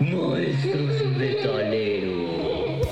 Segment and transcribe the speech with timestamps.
[0.00, 2.88] Monstruos metaleros.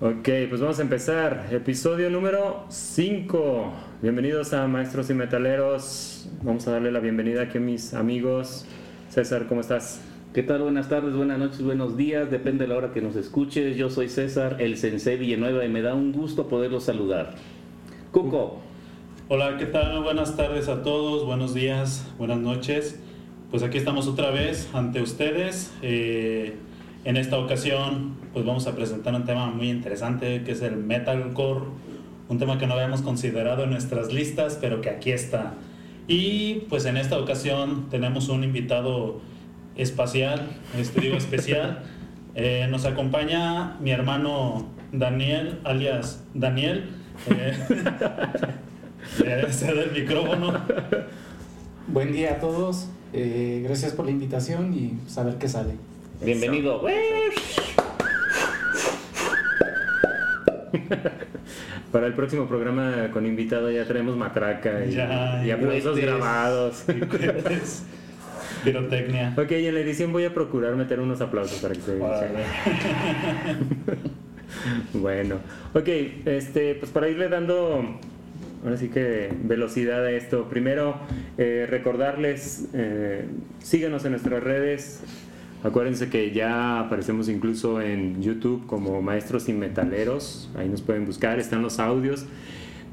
[0.00, 1.48] Ok, pues vamos a empezar.
[1.50, 3.72] Episodio número 5.
[4.02, 6.28] Bienvenidos a Maestros y Metaleros.
[6.42, 8.66] Vamos a darle la bienvenida aquí a mis amigos.
[9.10, 10.00] César, ¿cómo estás?
[10.32, 10.62] ¿Qué tal?
[10.62, 13.76] Buenas tardes, buenas noches, buenos días, depende de la hora que nos escuches.
[13.76, 17.34] Yo soy César, el Sensei Villanueva, y me da un gusto poderlos saludar.
[18.12, 18.58] Cuco,
[19.28, 20.02] Hola, ¿qué tal?
[20.02, 22.98] Buenas tardes a todos, buenos días, buenas noches.
[23.50, 25.70] Pues aquí estamos otra vez ante ustedes.
[25.82, 26.54] Eh,
[27.04, 31.66] en esta ocasión, pues vamos a presentar un tema muy interesante que es el metalcore,
[32.30, 35.56] un tema que no habíamos considerado en nuestras listas, pero que aquí está.
[36.08, 39.20] Y pues en esta ocasión tenemos un invitado
[39.76, 41.82] espacial, este digo especial.
[42.34, 46.88] Eh, nos acompaña mi hermano Daniel, alias Daniel.
[47.28, 47.58] Eh,
[49.26, 50.54] eh, cede el micrófono.
[51.88, 55.74] Buen día a todos, eh, gracias por la invitación y saber qué sale.
[56.24, 56.80] bienvenido.
[61.92, 66.06] Para el próximo programa con invitado ya tenemos matraca y, Ya, y aplausos cohetes.
[66.06, 66.84] grabados.
[66.88, 67.82] Y.
[68.64, 69.34] Pirotecnia.
[69.36, 71.98] Ok, y en la edición voy a procurar meter unos aplausos para que se.
[74.92, 75.36] Bueno,
[75.74, 75.88] ok,
[76.26, 77.98] este, pues para irle dando,
[78.62, 80.96] ahora sí que velocidad a esto, primero
[81.38, 83.24] eh, recordarles, eh,
[83.60, 85.02] síganos en nuestras redes,
[85.64, 91.38] acuérdense que ya aparecemos incluso en YouTube como Maestros y Metaleros, ahí nos pueden buscar,
[91.38, 92.26] están los audios,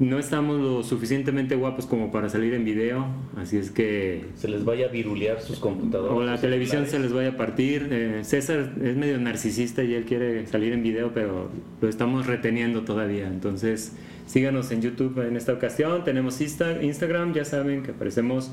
[0.00, 3.06] no estamos lo suficientemente guapos como para salir en video,
[3.36, 6.16] así es que Se les vaya a virulear sus computadoras.
[6.16, 7.86] o la televisión se les vaya a partir.
[7.90, 12.82] Eh, César es medio narcisista y él quiere salir en video, pero lo estamos reteniendo
[12.82, 13.28] todavía.
[13.28, 13.94] Entonces,
[14.26, 16.02] síganos en YouTube en esta ocasión.
[16.02, 18.50] Tenemos Insta- Instagram, ya saben que aparecemos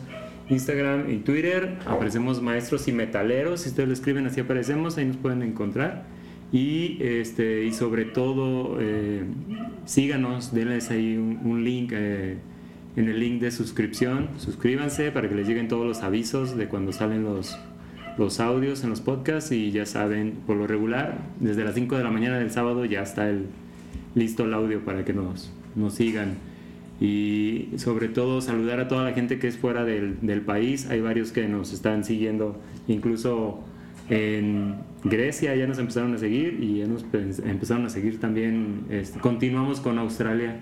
[0.50, 1.78] Instagram y Twitter.
[1.86, 3.62] Aparecemos maestros y metaleros.
[3.62, 6.06] Si ustedes lo escriben así aparecemos, ahí nos pueden encontrar.
[6.52, 9.24] Y, este, y sobre todo, eh,
[9.86, 11.92] síganos, denles ahí un, link.
[11.94, 12.38] eh,
[12.98, 14.30] en el link de suscripción.
[14.38, 17.58] Suscríbanse para que les lleguen todos los avisos de cuando salen los,
[18.18, 22.04] los audios en los podcasts y ya saben, por lo regular, desde las 5 de
[22.04, 23.46] la mañana del sábado ya está el,
[24.16, 26.38] listo el audio para que nos, nos sigan.
[27.00, 30.90] Y sobre todo saludar a toda la gente que es fuera del, del país.
[30.90, 33.64] Hay varios que nos están siguiendo, incluso
[34.10, 38.86] en Grecia ya nos empezaron a seguir y ya nos empezaron a seguir también.
[38.90, 40.58] este, continuamos con Australia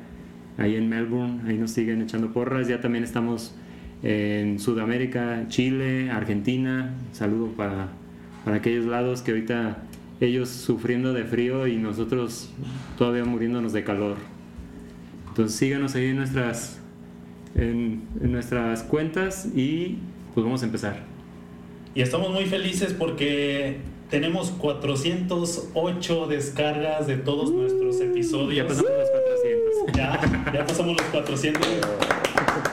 [0.58, 3.56] ahí en Melbourne, ahí nos siguen echando porras, ya también estamos
[4.04, 7.90] en Sudamérica, Chile, Argentina, saludo para,
[8.44, 9.84] para aquellos lados que ahorita
[10.22, 12.52] ellos sufriendo de frío y nosotros
[12.98, 14.18] todavía muriéndonos de calor.
[15.30, 16.80] Entonces síganos ahí en nuestras,
[17.56, 19.98] en nuestras cuentas y
[20.34, 21.15] pues vamos a empezar.
[21.96, 23.78] Y estamos muy felices porque
[24.10, 28.54] tenemos 408 descargas de todos nuestros episodios.
[28.58, 29.96] Ya pasamos los 400.
[29.96, 31.68] Ya, ya pasamos los 400.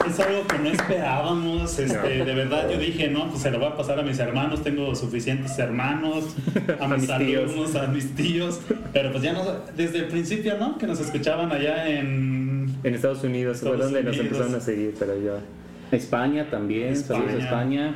[0.09, 1.79] Es algo que no esperábamos.
[1.79, 4.61] Este, de verdad, yo dije, no, pues se lo voy a pasar a mis hermanos.
[4.61, 6.35] Tengo suficientes hermanos,
[6.77, 7.49] a A mis, mis tíos.
[7.49, 8.59] alumnos, a mis tíos.
[8.91, 9.47] Pero pues ya nos,
[9.77, 10.77] desde el principio, ¿no?
[10.77, 12.75] Que nos escuchaban allá en.
[12.83, 15.39] En Estados Unidos fue Estados donde nos empezaron a seguir, pero ya...
[15.95, 17.95] España también, saludos a España.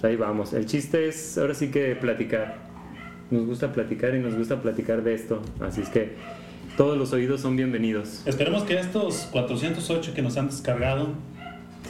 [0.00, 0.52] Pues ahí vamos.
[0.54, 2.56] El chiste es ahora sí que platicar.
[3.30, 5.42] Nos gusta platicar y nos gusta platicar de esto.
[5.60, 6.14] Así es que
[6.76, 8.22] todos los oídos son bienvenidos.
[8.24, 11.08] Esperemos que estos 408 que nos han descargado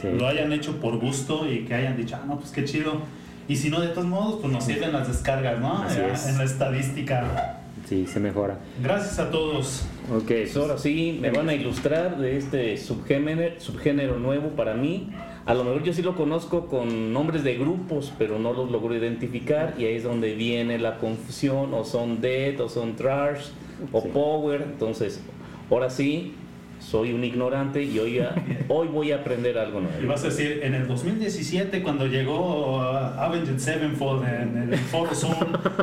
[0.01, 0.07] Sí.
[0.17, 3.01] lo hayan hecho por gusto y que hayan dicho, ah, no, pues qué chido.
[3.47, 5.83] Y si no, de todos modos, pues nos sirven las descargas, ¿no?
[5.83, 6.27] Así es.
[6.27, 7.59] En la estadística.
[7.87, 8.57] Sí, se mejora.
[8.81, 9.85] Gracias a todos.
[10.13, 10.25] Ok.
[10.27, 15.09] Pues ahora sí, me van a ilustrar de este subgénero, subgénero nuevo para mí.
[15.45, 18.95] A lo mejor yo sí lo conozco con nombres de grupos, pero no los logro
[18.95, 23.47] identificar y ahí es donde viene la confusión, o son death, o son trash,
[23.91, 24.09] o Sí.
[24.13, 24.61] power.
[24.61, 25.19] Entonces,
[25.71, 26.35] ahora sí,
[26.81, 28.35] soy un ignorante y hoy, a-
[28.67, 30.07] hoy voy a aprender algo Y nuevo.
[30.07, 35.33] vas a decir, en el 2017, cuando llegó uh, Avenged Sevenfold en el Foro Zoom,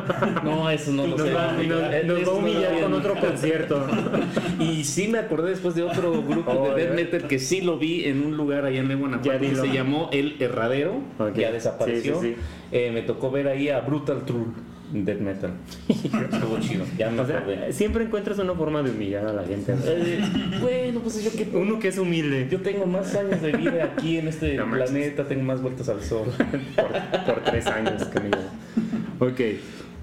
[0.43, 1.33] No, eso no lo Nos sé.
[1.33, 3.87] va, nos- nos va a no humillar con otro concierto.
[4.59, 7.77] Y sí me acordé después de otro grupo Oh, de death metal que sí lo
[7.77, 11.35] vi en un lugar allá en Guanajuato, que se llamó El Herradero, Ok.
[11.37, 12.19] ya desapareció.
[12.19, 12.41] Sí, sí, sí.
[12.71, 14.47] Eh, me tocó ver ahí a Brutal Truth
[14.91, 15.51] death metal.
[15.89, 17.73] Estuvo chido, ya me O sea, acordé.
[17.73, 19.75] siempre encuentras una forma de humillar a la gente.
[19.85, 20.21] Eh,
[20.61, 24.17] bueno, pues yo que Uno que es humilde yo tengo más años de vida aquí
[24.17, 26.27] en este No planeta, tengo más vueltas al sol.
[26.75, 29.31] por, por tres años que me llevo.
[29.31, 29.41] Ok.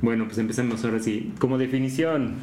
[0.03, 1.33] Bueno, pues empecemos ahora sí.
[1.38, 2.35] Como definición,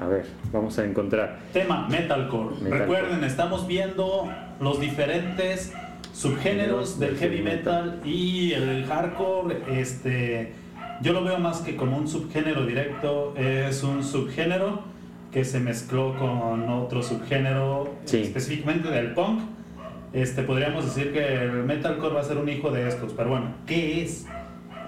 [0.00, 1.40] a ver, vamos a encontrar.
[1.52, 2.54] Tema metalcore.
[2.62, 2.78] Metalcore.
[2.78, 4.30] Recuerden, estamos viendo
[4.60, 5.72] los diferentes
[6.12, 9.56] subgéneros del heavy metal y el hardcore.
[9.72, 10.52] Este,
[11.00, 14.82] yo lo veo más que como un subgénero directo, es un subgénero
[15.32, 18.18] que se mezcló con otro subgénero Sí.
[18.22, 19.40] específicamente del punk.
[20.12, 23.54] Este, podríamos decir que el metalcore va a ser un hijo de estos, pero bueno,
[23.66, 24.26] ¿qué es?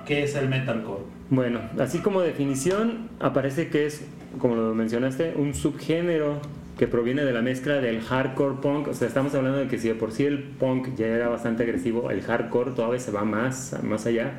[0.04, 1.02] ¿Qué es el metalcore?
[1.30, 4.04] Bueno, así como definición, aparece que es,
[4.40, 6.40] como lo mencionaste, un subgénero
[6.76, 8.88] que proviene de la mezcla del hardcore punk.
[8.88, 11.62] O sea, estamos hablando de que si de por sí el punk ya era bastante
[11.62, 14.32] agresivo, el hardcore todavía se va más, más allá.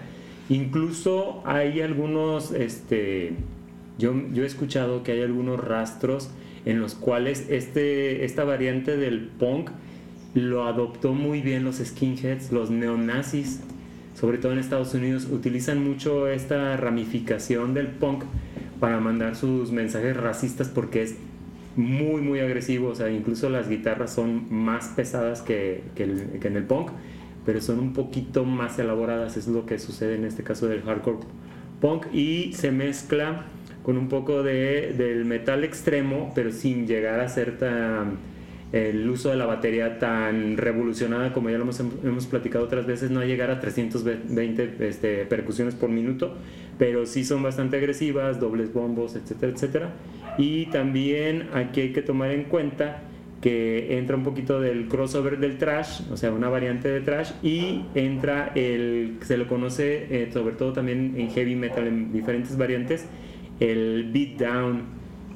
[0.50, 3.34] Incluso hay algunos, este,
[3.98, 6.30] yo, yo he escuchado que hay algunos rastros
[6.66, 9.70] en los cuales este, esta variante del punk
[10.34, 13.62] lo adoptó muy bien los skinheads, los neonazis,
[14.16, 18.24] sobre todo en Estados Unidos, utilizan mucho esta ramificación del punk
[18.80, 21.16] para mandar sus mensajes racistas porque es
[21.76, 22.90] muy, muy agresivo.
[22.90, 26.90] O sea, incluso las guitarras son más pesadas que, en el punk,
[27.46, 29.38] pero son un poquito más elaboradas.
[29.38, 31.20] Es lo que sucede en este caso del hardcore
[31.82, 33.46] punk y se mezcla
[33.84, 38.34] con un poco de, del metal extremo, pero sin llegar a ser tan
[38.74, 43.12] el uso de la batería tan revolucionada como ya lo hemos, hemos platicado otras veces,
[43.12, 46.36] no llegar a 320 este, percusiones por minuto,
[46.80, 49.94] pero sí son bastante agresivas, dobles bombos, etcétera, etcétera.
[50.40, 53.04] Y también aquí hay que tomar en cuenta
[53.44, 57.82] que entra un poquito del crossover del trash, o sea, una variante de trash, y
[57.94, 63.06] entra el, se lo conoce eh, sobre todo también en heavy metal, en diferentes variantes,
[63.60, 64.84] el beatdown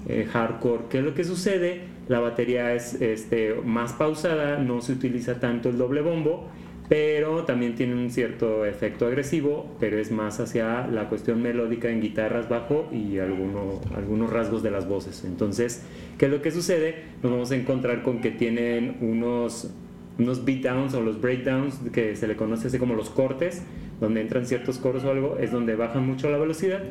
[0.08, 0.84] eh, hardcore.
[0.90, 1.82] ¿Qué es lo que sucede?
[2.08, 6.50] La batería es este, más pausada, no se utiliza tanto el doble bombo,
[6.90, 12.02] pero también tiene un cierto efecto agresivo, pero es más hacia la cuestión melódica en
[12.02, 15.26] guitarras bajo y alguno- algunos rasgos de las voces.
[15.26, 15.84] Entonces,
[16.18, 17.04] ¿qué es lo que sucede?
[17.22, 19.70] Nos vamos a encontrar con que tienen unos,
[20.18, 23.64] unos beatdowns o los breakdowns que se le conoce así como los cortes,
[24.00, 26.84] donde entran ciertos coros o algo, es donde bajan mucho la velocidad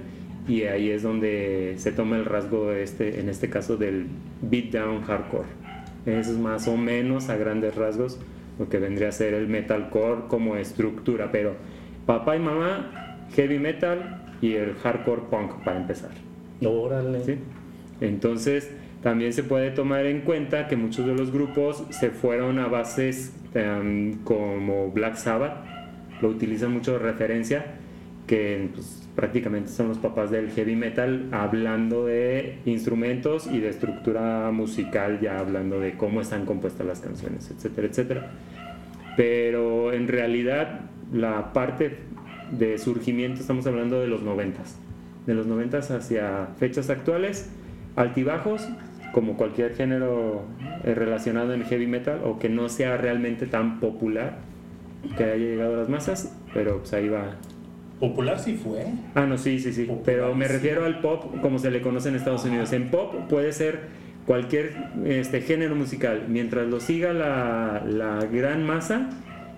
[0.47, 4.07] y ahí es donde se toma el rasgo este, en este caso del
[4.43, 5.49] beatdown hardcore.
[6.05, 8.19] Eso es más o menos a grandes rasgos
[8.59, 11.55] lo que vendría a ser el metalcore como estructura, pero
[12.07, 16.11] papá y mamá, heavy metal y el hardcore punk para empezar.
[16.65, 17.23] Órale.
[17.25, 17.39] ¿sí?
[18.01, 18.71] Entonces,
[19.03, 23.35] también se puede tomar en cuenta que muchos de los grupos se fueron a bases
[23.55, 25.65] em, como Black Sabbath,
[26.21, 27.67] lo utilizan mucho de referencia,
[28.27, 34.51] que pues, prácticamente son los papás del heavy metal, hablando de instrumentos y de estructura
[34.53, 38.31] musical, ya hablando de cómo están compuestas las canciones, etcétera, etcétera.
[39.17, 40.83] Pero en realidad,
[41.13, 41.97] la parte
[42.53, 44.79] de surgimiento, estamos hablando de los noventas
[45.27, 47.51] de los 90 hacia fechas actuales,
[47.97, 48.67] altibajos,
[49.13, 50.45] como cualquier género
[50.85, 54.39] eh, relacionado en heavy metal o que no sea realmente tan popular,
[55.17, 57.37] que haya llegado a las masas, pero pues ahí va.
[58.01, 58.85] Popular sí fue.
[59.15, 60.53] Ah, no, sí, sí, sí, Popular, pero me sí.
[60.53, 62.73] refiero al pop como se le conoce en Estados Unidos.
[62.73, 63.81] En pop puede ser
[64.27, 64.73] cualquier
[65.05, 69.09] este, género musical, mientras lo siga la, la gran masa,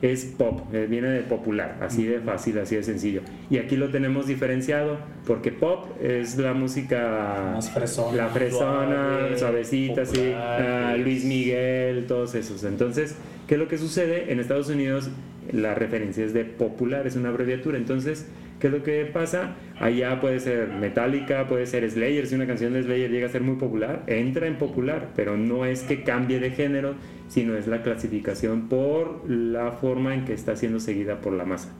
[0.02, 3.22] es pop, eh, viene de popular, así de fácil, así de sencillo.
[3.50, 8.16] Y aquí lo tenemos diferenciado, porque pop es la música Más fresona.
[8.16, 11.04] la fresona, Suave, suavecita, sí, popular, ah, pues.
[11.04, 12.62] Luis Miguel, todos esos.
[12.62, 13.16] Entonces,
[13.48, 14.30] ¿qué es lo que sucede?
[14.30, 15.10] En Estados Unidos
[15.52, 17.78] la referencia es de popular, es una abreviatura.
[17.78, 18.26] Entonces,
[18.60, 19.56] ¿qué es lo que pasa?
[19.80, 23.42] Allá puede ser Metallica, puede ser Slayer, si una canción de Slayer llega a ser
[23.42, 26.94] muy popular, entra en popular, pero no es que cambie de género,
[27.28, 31.72] sino es la clasificación por la forma en que está siendo seguida por la masa.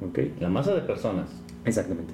[0.00, 0.18] ¿Ok?
[0.40, 1.30] La masa de personas.
[1.64, 2.12] Exactamente.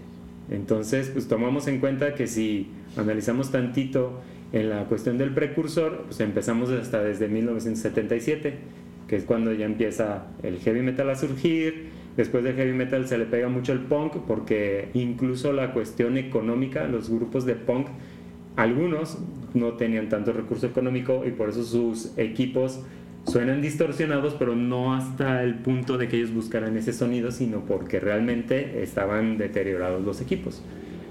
[0.51, 4.21] Entonces, pues tomamos en cuenta que si analizamos tantito
[4.53, 8.55] en la cuestión del precursor, pues empezamos hasta desde 1977,
[9.11, 11.89] que es cuando ya empieza el heavy metal a surgir.
[12.17, 16.87] Después del heavy metal se le pega mucho el punk porque incluso la cuestión económica,
[16.87, 17.89] los grupos de punk,
[18.55, 19.19] algunos
[19.53, 22.85] no tenían tanto recurso económico y por eso sus equipos
[23.27, 27.99] suenan distorsionados, pero no hasta el punto de que ellos buscaran ese sonido, sino porque
[27.99, 30.63] realmente estaban deteriorados los equipos.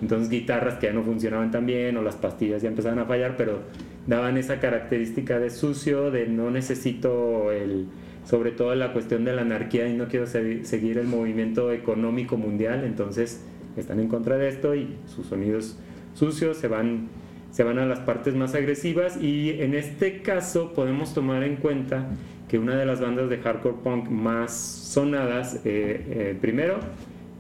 [0.02, 3.36] Entonces guitarras que ya no funcionaban tan bien o las pastillas ya empezaban a fallar,
[3.36, 3.60] pero
[4.08, 7.88] daban esa característica de sucio, de no necesito el,
[8.26, 12.38] sobre todo la cuestión de la anarquía y no quiero se- seguir el movimiento económico
[12.38, 13.44] mundial, entonces
[13.78, 15.78] están en contra de esto y sus sonidos
[16.14, 17.08] sucios se van
[17.52, 22.08] se van a las partes más agresivas y en este caso podemos tomar en cuenta
[22.48, 26.78] que una de las bandas de hardcore punk más sonadas, eh, eh, primero,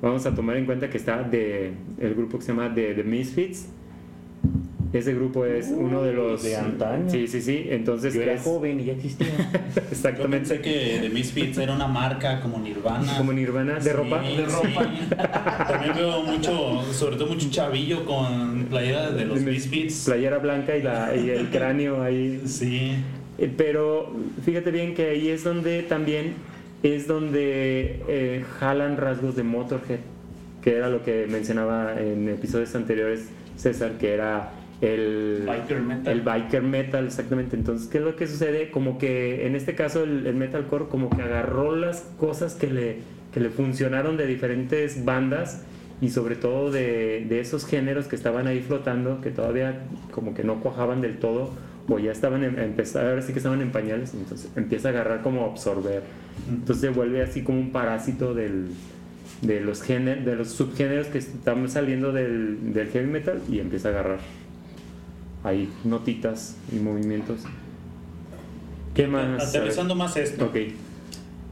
[0.01, 3.03] vamos a tomar en cuenta que está de el grupo que se llama The, The
[3.03, 3.69] Misfits.
[4.91, 7.09] Ese grupo es uno de los de antaño.
[7.11, 7.67] Sí, sí, sí.
[7.69, 9.27] Entonces Yo era es- joven y ya existía.
[9.75, 13.15] Yo exactamente pensé que The Misfits era una marca como Nirvana.
[13.17, 14.23] como Nirvana de Sí, ropa.
[14.23, 14.35] sí.
[15.67, 20.05] También veo mucho, sobre todo mucho chavillo con playera de los Misfits.
[20.05, 22.41] Playera blanca y, la, y el cráneo ahí.
[22.45, 22.93] Sí.
[23.37, 24.11] Eh, Pero
[24.43, 26.33] fíjate bien que ahí es donde también
[26.81, 29.99] es donde eh, jalan rasgos de Motorhead,
[30.63, 33.25] que era lo que mencionaba en episodios anteriores
[33.57, 36.13] César, que era el Biker metal.
[36.13, 37.55] el biker metal, exactamente.
[37.55, 38.71] Entonces, ¿qué es lo que sucede?
[38.71, 42.97] Como que en este caso el, el metalcore como que agarró las cosas que le,
[43.33, 45.63] que le funcionaron de diferentes bandas
[46.01, 49.81] y sobre todo de, de esos géneros que estaban ahí flotando, que todavía
[50.11, 51.51] como que no cuajaban del todo
[51.89, 55.21] o ya estaban en, empezar, ahora sí que estaban en pañales, entonces empieza a agarrar
[55.23, 56.03] como a absorber.
[56.47, 58.67] Entonces se vuelve así como un parásito del,
[59.41, 63.89] de, los géner- de los subgéneros que están saliendo del, del heavy metal y empieza
[63.89, 64.19] a agarrar
[65.43, 67.41] ahí notitas y movimientos.
[68.93, 69.49] ¿Qué más?
[69.49, 70.57] Aterrizando más esto, Ok,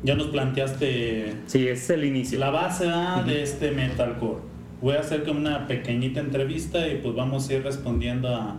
[0.04, 2.40] ya nos planteaste sí, es el inicio.
[2.40, 2.86] la base
[3.26, 4.40] de este metalcore.
[4.82, 8.58] Voy a hacer como una pequeñita entrevista y pues vamos a ir respondiendo a,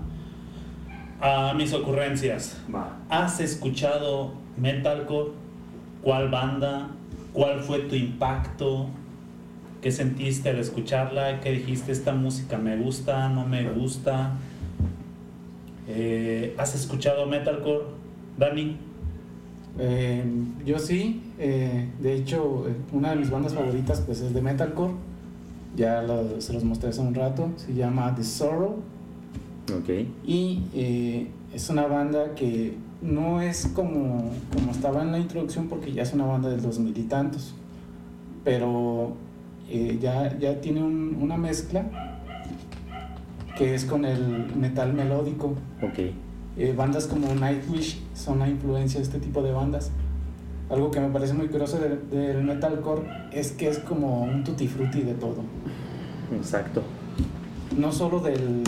[1.20, 2.60] a mis ocurrencias.
[3.08, 5.30] ¿Has escuchado metalcore?
[6.02, 6.88] ¿Cuál banda?
[7.32, 8.88] ¿Cuál fue tu impacto?
[9.82, 11.40] ¿Qué sentiste al escucharla?
[11.40, 11.92] ¿Qué dijiste?
[11.92, 14.32] Esta música me gusta, no me gusta.
[15.88, 17.84] Eh, ¿Has escuchado metalcore,
[18.36, 18.76] Dani?
[19.78, 20.22] Eh,
[20.66, 24.92] yo sí, eh, de hecho, una de mis bandas favoritas pues es de metalcore.
[25.76, 27.48] Ya lo- se los mostré hace un rato.
[27.56, 28.76] Se llama The Sorrow.
[29.78, 29.88] Ok,
[30.26, 35.92] Y eh, es una banda que no es como, como estaba en la introducción porque
[35.92, 37.54] ya es una banda del dos mil y tantos.
[38.44, 39.12] Pero
[39.70, 42.07] eh, ya, ya tiene un- una mezcla
[43.58, 45.54] que es con el metal melódico.
[45.82, 45.98] ok.
[46.56, 49.90] Eh, bandas como Nightwish son la influencia de este tipo de bandas.
[50.70, 54.66] Algo que me parece muy curioso del, del metalcore es que es como un tutti
[54.66, 55.42] frutti de todo.
[56.36, 56.82] Exacto.
[57.76, 58.64] No solo del,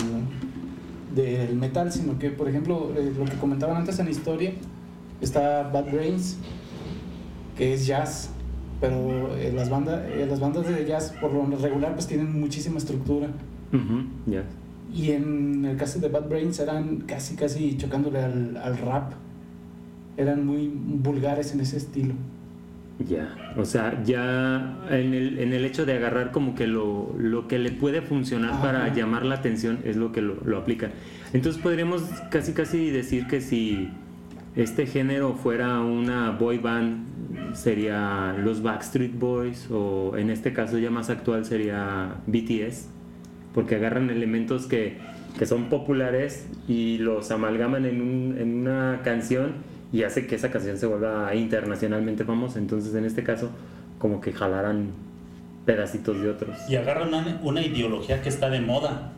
[1.15, 4.53] del metal, sino que, por ejemplo, eh, lo que comentaban antes en historia,
[5.21, 6.39] está Bad Brains,
[7.57, 8.31] que es jazz,
[8.81, 12.79] pero eh, las, bandas eh, las bandas de jazz por lo regular pues tienen muchísima
[12.79, 13.29] estructura.
[13.73, 14.45] Ujú, Ya.
[14.93, 19.13] Y en el caso de Bad Brains eran casi, casi chocándole al, al rap.
[20.17, 22.15] Eran muy vulgares en ese estilo.
[23.09, 27.49] Ya, o sea, ya en el, en el hecho de agarrar como que lo, lo
[27.49, 28.63] que le puede funcionar Ajá.
[28.63, 30.91] para llamar la atención es lo que lo, lo aplican.
[31.33, 33.89] Entonces podríamos casi casi decir que si
[34.55, 40.91] este género fuera una boy band sería los Backstreet Boys o en este caso ya
[40.91, 42.89] más actual sería BTS,
[43.55, 44.99] porque agarran elementos que,
[45.39, 49.55] que son populares y los amalgaman en, un- en una canción
[49.93, 52.59] y hace que esa canción se vuelva internacionalmente famosa.
[52.59, 53.51] Entonces, en este caso,
[53.99, 54.91] como que jalaran
[55.67, 56.57] pedacitos de otros.
[56.69, 59.13] y agarran una, una ideología que está de moda.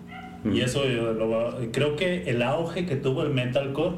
[0.44, 0.52] Mm.
[0.54, 3.96] Y eso yo lo- creo que el auge que tuvo el metalcore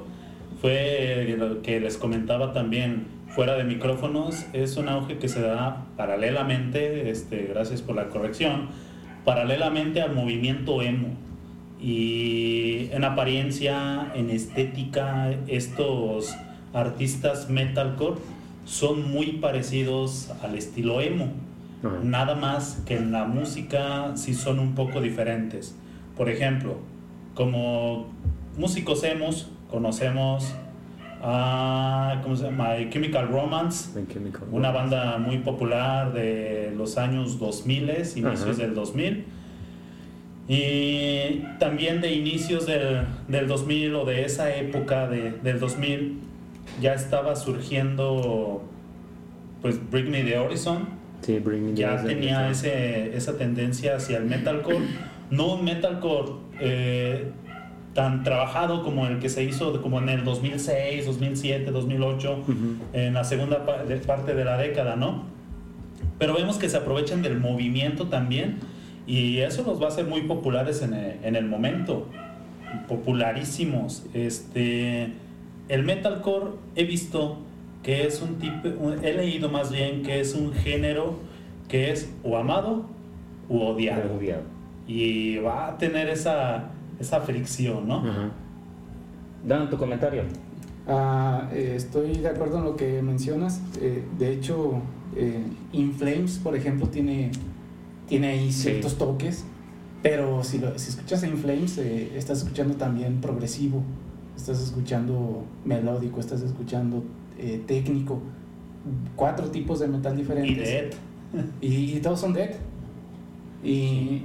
[0.60, 5.86] fue lo que les comentaba también fuera de micrófonos, es un auge que se da
[5.96, 8.68] paralelamente, este, gracias por la corrección,
[9.24, 11.08] paralelamente al movimiento emo.
[11.80, 16.34] Y en apariencia, en estética, estos
[16.72, 18.20] artistas metalcore
[18.64, 21.32] son muy parecidos al estilo emo.
[22.02, 25.76] Nada más que en la música sí son un poco diferentes.
[26.16, 26.78] Por ejemplo,
[27.34, 28.06] como
[28.56, 30.54] músicos emos, conocemos
[31.26, 32.74] a ¿cómo se llama?
[32.78, 34.94] My Chemical Romance, Chemical una Romance.
[34.96, 37.82] banda muy popular de los años 2000,
[38.16, 38.52] inicios Ajá.
[38.54, 39.24] del 2000.
[40.46, 46.18] Y también de inicios del, del 2000 o de esa época de- del 2000
[46.82, 48.62] ya estaba surgiendo
[49.62, 50.86] pues Bring Me the Horizon,
[51.22, 52.68] Sí, Bring Me the ya Horizon, tenía exacto.
[52.68, 54.80] ese, esa tendencia hacia el metalcore,
[55.30, 57.30] no un metalcore eh,
[57.94, 62.54] tan trabajado como el que se hizo como en el 2006, 2007, 2008, Ujú.
[62.92, 63.64] en la segunda
[64.06, 65.22] parte de la década, ¿no?
[66.18, 68.58] Pero vemos que se aprovechan del movimiento también
[69.06, 72.08] y eso los va a hacer muy populares en el, en el momento,
[72.88, 74.04] popularísimos.
[74.14, 75.12] Este,
[75.68, 77.38] el metalcore he visto
[77.82, 78.68] que es un tipo,
[79.02, 81.18] he leído más bien que es un género
[81.68, 82.86] que es o amado
[83.48, 84.42] u odiado Odiado.
[84.88, 87.98] y va a tener esa, esa fricción, ¿no?
[87.98, 88.30] Ajá.
[89.46, 90.22] Dan tu comentario.
[90.86, 93.60] Ah, eh, estoy de acuerdo en lo que mencionas.
[93.80, 94.82] Eh, de hecho,
[95.16, 97.30] eh, In Flames, por ejemplo, tiene
[98.06, 99.44] tiene ahí ciertos toques,
[100.02, 103.82] pero si, lo, si escuchas In Flames, eh, estás escuchando también progresivo,
[104.36, 107.02] estás escuchando melódico, estás escuchando
[107.38, 108.20] eh, técnico,
[109.16, 110.68] cuatro tipos de metal Y diferentes.
[110.68, 110.92] Dead.
[111.60, 112.50] Y, y todos son dead.
[113.62, 114.24] Y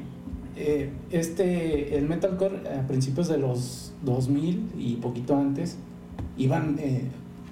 [0.56, 5.78] eh, este, el metalcore a principios de los 2000 y poquito antes,
[6.38, 7.04] iban eh,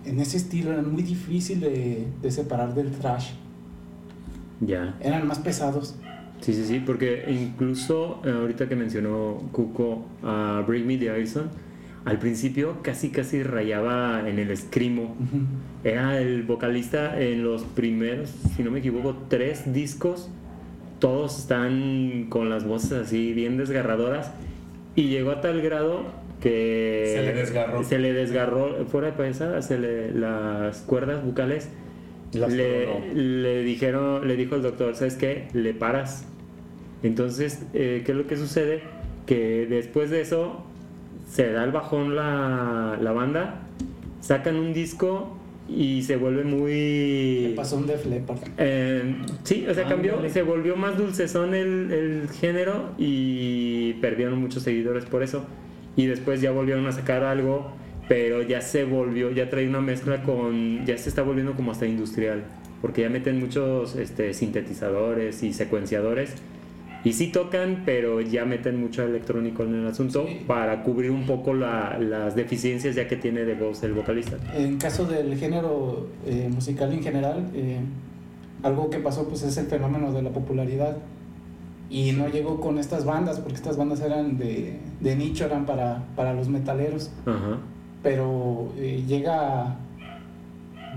[0.05, 3.31] en ese estilo, era muy difícil de, de separar del thrash.
[4.59, 4.95] Ya.
[4.99, 5.95] Eran más pesados.
[6.41, 11.49] Sí, sí, sí, porque incluso eh, ahorita que mencionó Cuco a Bring Me the Horizon,
[12.05, 15.15] al principio casi casi rayaba en el escrimo.
[15.83, 20.29] Era el vocalista en los primeros, si no me equivoco, tres discos.
[20.99, 24.31] Todos están con las voces así bien desgarradoras.
[24.95, 26.05] Y llegó a tal grado
[26.41, 27.83] que Se le desgarró.
[27.83, 31.69] se le desgarró, fuera de pensar, se le, las cuerdas vocales
[32.33, 33.05] Las le, tronó.
[33.13, 35.47] le dijeron, le dijo el doctor, ¿sabes qué?
[35.53, 36.25] Le paras.
[37.03, 38.81] Entonces, eh, ¿qué es lo que sucede?
[39.25, 40.63] Que después de eso
[41.29, 43.61] se da el bajón la, la banda,
[44.21, 45.37] sacan un disco
[45.69, 47.53] y se vuelve muy...
[47.55, 48.39] pasó un Def Leppard.
[48.57, 50.29] Eh, sí, o sea, cambió, Ándale.
[50.29, 55.45] se volvió más dulcezón el, el género y perdieron muchos seguidores por eso.
[55.95, 57.73] Y después ya volvieron a sacar algo,
[58.07, 61.85] pero ya se volvió, ya trae una mezcla con, ya se está volviendo como hasta
[61.85, 62.43] industrial,
[62.81, 66.35] porque ya meten muchos este, sintetizadores y secuenciadores.
[67.07, 70.41] Y sí tocan, pero ya meten mucho electrónico en el asunto Sí.
[70.45, 74.35] para cubrir un poco la- las deficiencias ya que tiene de voz el vocalista.
[74.55, 77.79] En caso del género eh, musical en general, eh,
[78.63, 80.97] algo que pasó pues es el fenómeno de la popularidad.
[81.89, 86.03] Y no llegó con estas bandas porque estas bandas eran de, de nicho, eran para,
[86.17, 87.59] para los metaleros, Ajá,
[88.03, 89.77] pero eh, llega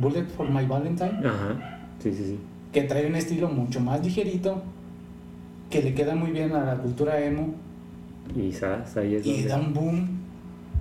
[0.00, 1.21] Bullet for My Valentine.
[1.25, 2.38] Ajá, sí, sí, sí.
[2.73, 4.62] que trae un estilo mucho más ligerito
[5.71, 7.55] que le queda muy bien a la cultura emo
[8.37, 8.97] Y ¿sabes?
[8.97, 10.09] ahí es y da un boom.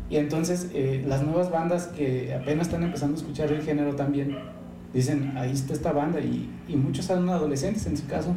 [0.09, 4.35] Y entonces eh, las nuevas bandas que apenas están empezando a escuchar el género también
[4.93, 8.35] dicen, ahí está esta banda y, y muchos son adolescentes en su caso.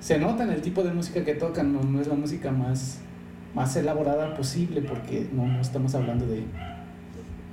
[0.00, 2.98] Se nota en el tipo de música que tocan, no, no es la música más,
[3.54, 6.42] más elaborada posible porque no, no estamos hablando de,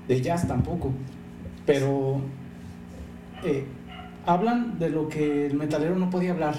[0.08, 0.92] de jazz tampoco.
[1.68, 2.22] Pero
[3.44, 3.66] eh,
[4.26, 6.56] hablan de lo que el metalero no podía hablar.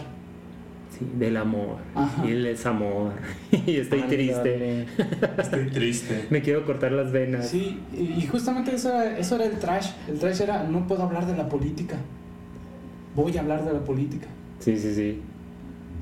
[0.96, 1.78] Sí, del amor.
[1.94, 2.24] Ajá.
[2.26, 3.12] Y él es amor.
[3.66, 4.86] y estoy triste.
[5.36, 6.26] Estoy triste.
[6.30, 7.48] Me quiero cortar las venas.
[7.48, 9.90] Sí, y y justamente eso era, eso era el trash.
[10.08, 11.96] El trash era, no puedo hablar de la política.
[13.14, 14.26] Voy a hablar de la política.
[14.60, 15.20] Sí, sí, sí.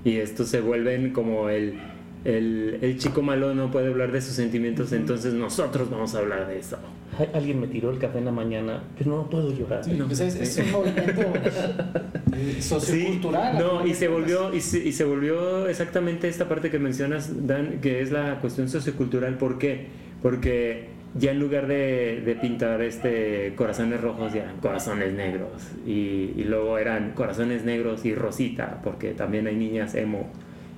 [0.04, 1.80] Y estos se vuelven como el,
[2.24, 6.46] el, el chico malo no puede hablar de sus sentimientos, entonces nosotros vamos a hablar
[6.46, 6.78] de eso.
[7.18, 9.84] Ay, Alguien me tiró el café en la mañana, pero no puedo llorar.
[9.84, 11.22] Sí, pues es, es un movimiento
[12.36, 13.58] eh, sociocultural.
[13.58, 17.80] no, y se volvió, y se, y se volvió exactamente esta parte que mencionas, Dan,
[17.80, 19.36] que es la cuestión sociocultural.
[19.38, 19.86] ¿Por qué?
[20.22, 25.50] Porque ya en lugar de, de pintar este corazones rojos, ya eran corazones negros.
[25.86, 30.30] Y, y luego eran corazones negros y rosita, porque también hay niñas emo.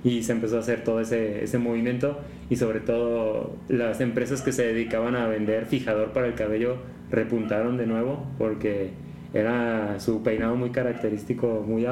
[0.06, 4.52] Y se empezó a hacer todo ese, ese movimiento y sobre todo las empresas que
[4.52, 6.76] se dedicaban a vender fijador para el cabello
[7.10, 8.90] repuntaron de nuevo porque
[9.34, 11.86] era su peinado muy característico, muy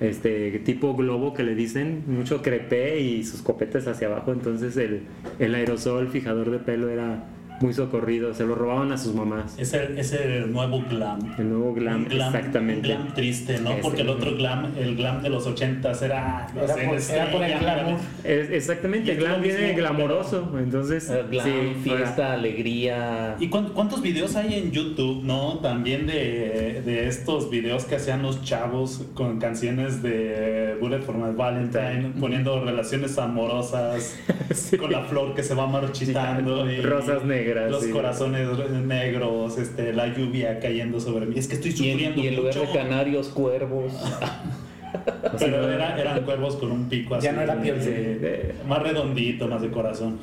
[0.00, 5.02] este tipo globo que le dicen, mucho crepé y sus copetes hacia abajo, entonces el,
[5.38, 7.24] el aerosol fijador de pelo era
[7.64, 9.54] muy socorrido, se lo robaban a sus mamás.
[9.58, 11.18] Es el, es el nuevo glam.
[11.38, 12.90] El nuevo glam, glam exactamente.
[12.92, 13.70] un glam triste, ¿no?
[13.72, 16.46] Ese, Porque el otro glam, el glam de los ochentas era...
[16.54, 17.98] no Era sé, por- era por el glamour.
[18.22, 23.36] Es- exactamente, es glam viene mismo, glamoroso, entonces Glam, sí, fiesta, alegría.
[23.40, 25.58] ¿Y cuán- cuántos videos hay en YouTube, no?
[25.60, 31.34] También de, de estos videos que hacían los chavos con canciones de Bullet for My
[31.34, 34.16] Valentine, poniendo relaciones amorosas
[34.54, 34.76] Sí.
[34.76, 36.70] con la flor que se va marchitando.
[36.70, 37.90] y Rosas negras, Los sí.
[37.90, 38.48] corazones
[38.84, 41.38] negros, este, la lluvia cayendo sobre mí.
[41.38, 43.92] Es que estoy Y en, sufriendo y en lugar de canarios, cuervos.
[45.38, 47.24] Pero era- eran cuervos con un pico así.
[47.24, 50.18] Ya no era piel, de- más redondito, más de corazón.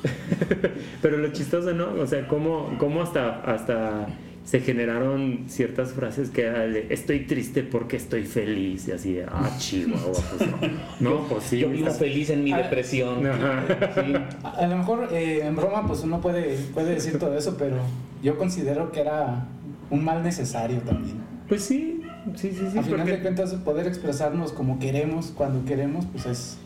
[1.01, 1.89] Pero lo chistoso, ¿no?
[2.01, 4.07] O sea, cómo, cómo hasta, hasta
[4.51, 9.49] se generaron ciertas frases que de, estoy triste porque estoy feliz y así de, ah,
[9.57, 10.57] chihuahua, pues no.
[10.99, 11.59] No, pues sí.
[11.59, 13.25] Yo vivo estás- feliz en mi Ah, depresión.
[13.31, 13.63] Ajá.
[13.95, 14.13] Sí.
[14.43, 17.77] A, a lo mejor eh, en broma pues uno puede, puede decir todo eso, pero
[18.21, 19.45] yo considero que era
[19.89, 21.15] un mal necesario también.
[21.47, 22.01] Pues sí,
[22.35, 22.77] sí, sí, sí.
[22.77, 26.57] a final de porque- cuentas poder expresarnos como queremos, cuando queremos, pues es,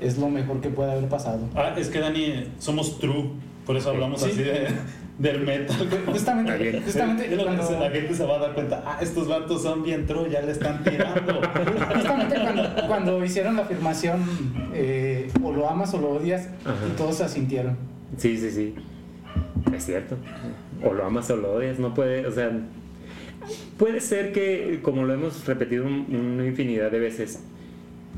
[0.00, 1.42] es lo mejor que puede haber pasado.
[1.54, 3.30] Ah, es que Dani, somos true,
[3.64, 4.30] por eso hablamos Sí.
[4.32, 4.66] así de,
[5.18, 5.76] del metal.
[6.06, 9.26] Justamente, justamente Es lo que cuando, la gente se va a dar cuenta, ah, estos
[9.28, 11.40] vatos son bien tro, ya le están tirando.
[11.94, 14.22] justamente cuando, cuando hicieron la afirmación,
[14.74, 16.76] eh, o lo amas o lo odias, Ajá.
[16.88, 17.76] y todos se asintieron.
[18.16, 18.74] Sí, sí, sí.
[19.74, 20.16] Es cierto.
[20.84, 22.50] O lo amas o lo odias, no puede, o sea,
[23.76, 27.40] puede ser que, como lo hemos repetido un- una infinidad de veces,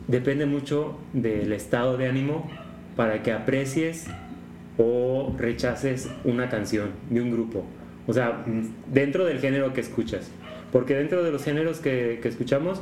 [0.06, 2.50] depende mucho del estado de ánimo
[2.96, 4.06] para que aprecies
[4.82, 7.66] o rechaces una canción de un grupo.
[8.06, 8.44] O sea,
[8.86, 10.30] dentro del género que escuchas.
[10.72, 12.80] Porque dentro de los géneros que, que escuchamos,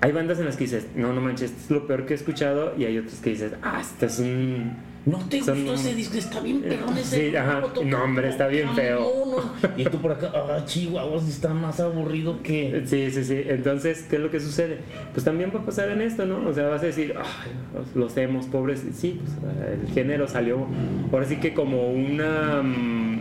[0.00, 2.16] hay bandas en las que dices, no, no manches, esto es lo peor que he
[2.16, 4.74] escuchado, y hay otras que dices, ah, esto es un
[5.06, 7.30] No te Son- gustó ese disco, está bien perrón ese.
[7.30, 7.62] Sí, ajá.
[7.84, 9.00] No, hombre, está bien feo.
[9.00, 9.70] No, no.
[9.76, 12.82] Y tú por acá, ah, chihuahuas, está más aburrido que.
[12.86, 13.40] Sí, sí, sí.
[13.46, 14.78] Entonces, ¿qué es lo que sucede?
[15.12, 16.44] Pues también va a pasar en esto, ¿no?
[16.48, 17.52] O sea, vas a decir, "Ay,
[17.94, 18.84] los hemos, pobres.
[18.94, 20.66] Sí, pues el género salió,
[21.12, 23.20] ahora sí que como una, mm,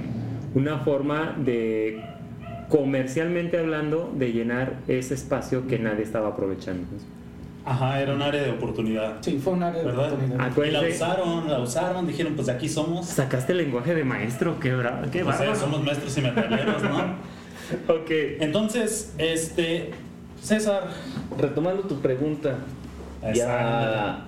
[0.56, 2.02] una forma de,
[2.70, 6.88] comercialmente hablando, de llenar ese espacio que nadie estaba aprovechando.
[7.66, 9.18] Ajá, era un área de oportunidad.
[9.22, 10.06] Sí, fue un área de ¿Verdad?
[10.14, 10.36] oportunidad.
[10.36, 13.08] Y la Acuérdense, usaron, la usaron, dijeron, pues de aquí somos.
[13.08, 15.56] sacaste el lenguaje de maestro, qué bravo, qué O sea, bárbaro.
[15.60, 17.36] somos maestros y metaleros, ¿no?
[17.88, 18.12] Ok.
[18.42, 19.90] Entonces, este,
[20.40, 20.84] César,
[21.40, 22.58] Retomando tu pregunta,
[23.34, 24.26] ya,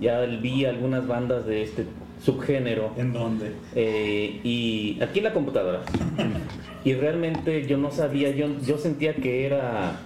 [0.00, 1.86] ya vi algunas bandas de este
[2.22, 3.52] subgénero ¿en dónde?
[3.74, 5.80] eh, y aquí en la computadora.
[6.84, 9.96] Y realmente yo no sabía, yo, yo sentía que era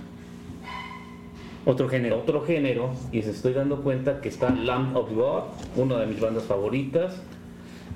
[1.65, 2.19] Otro género.
[2.19, 5.43] otro género y se estoy dando cuenta que está Lamb of God,
[5.77, 7.23] una de mis bandas favoritas.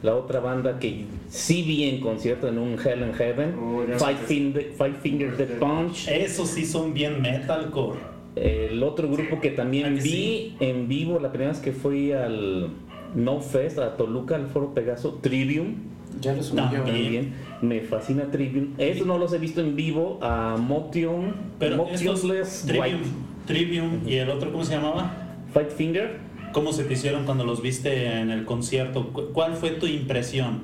[0.02, 4.16] La otra banda que sí vi en concierto en un Hell in Heaven, Oh, Five.
[4.26, 6.06] Finger, Five Finger Death Punch.
[6.08, 7.98] Esos sí son bien metalcore.
[8.36, 10.56] El otro grupo que ¿A también vi sí?
[10.60, 12.68] en vivo la primera vez que fui al
[13.14, 15.76] No Fest, a Toluca, al Foro Pegaso, Trivium.
[16.20, 16.78] Ya lo subí No, yo.
[16.82, 18.74] y- También me fascina Trivium.
[18.76, 22.66] Eso no los he visto en vivo a Motion, Pero estos Motionless
[23.46, 25.12] Trivium, y el otro, ¿cómo se llamaba?
[25.52, 26.16] Five Finger.
[26.52, 29.12] ¿Cómo se te hicieron cuando los viste en el concierto?
[29.12, 30.60] ¿Cu- ¿Cuál fue tu impresión?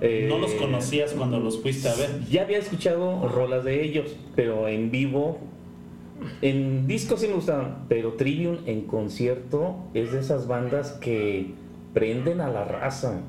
[0.00, 2.10] eh, ¿No los conocías cuando los fuiste a ver?
[2.30, 5.38] Ya había escuchado rolas de ellos, pero en vivo,
[6.40, 11.52] en discos sí me gustaban, pero Trivium en concierto es de esas bandas que
[11.94, 13.20] prenden a la raza.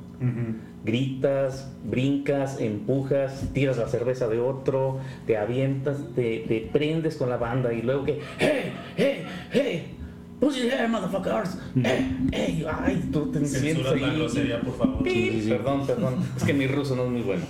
[0.83, 7.37] Gritas, brincas, empujas, tiras la cerveza de otro, te avientas, te, te prendes con la
[7.37, 8.73] banda y luego que, ¡Hey!
[8.97, 9.23] ¡Hey!
[9.51, 9.97] ¡Hey!
[10.41, 11.57] ¡Push your hair, motherfuckers!
[11.81, 12.27] ¡Hey!
[12.33, 12.65] ¡Hey!
[12.69, 13.09] ¡Ay!
[13.13, 14.17] Tú te sientes Censura la ahí.
[14.17, 15.03] grosería, por favor.
[15.03, 16.15] Pip, Perdón, perdón.
[16.35, 17.43] Es que mi ruso no es muy bueno.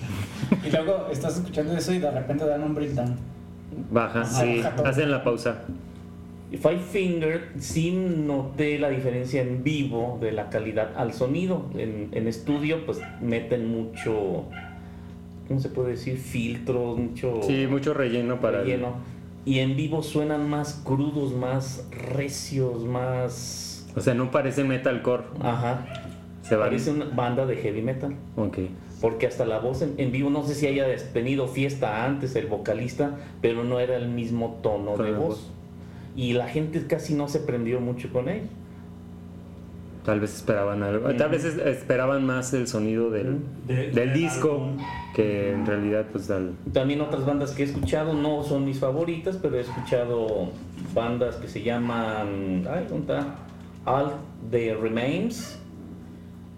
[0.63, 3.15] Y luego estás escuchando eso y de repente dan un breakdown.
[3.89, 4.61] Baja, sí.
[4.85, 5.63] Hacen la pausa.
[6.61, 11.65] Five Finger sí noté la diferencia en vivo de la calidad al sonido.
[11.75, 14.45] En, en estudio pues meten mucho,
[15.47, 16.17] ¿cómo se puede decir?
[16.17, 18.59] Filtros, mucho Sí, mucho relleno para.
[18.59, 18.95] el- relleno.
[19.45, 23.85] Y en vivo suenan más crudos, más recios, más...
[23.95, 25.23] O sea, no parece metalcore.
[25.41, 25.85] Ajá.
[26.43, 26.55] Se.
[26.55, 28.15] Parece una banda de heavy metal.
[28.37, 28.59] Ok.
[29.01, 32.47] Porque hasta la voz en, en vivo, no sé si haya tenido fiesta antes el
[32.47, 35.27] vocalista, pero no era el mismo tono de voz.
[35.27, 35.51] voz.
[36.15, 38.43] Y la gente casi no se prendió mucho con él.
[40.05, 41.09] Tal vez esperaban algo.
[41.15, 44.77] Tal vez es- esperaban más el sonido del, De- del del disco álbum.
[45.15, 46.51] que en realidad, pues, al.
[46.73, 50.49] También otras bandas que he escuchado, no son mis favoritas, pero he escuchado
[50.93, 52.67] bandas que se llaman.
[52.69, 53.35] Ay, ¿dónde está?
[53.85, 54.11] All
[54.51, 55.57] the Remains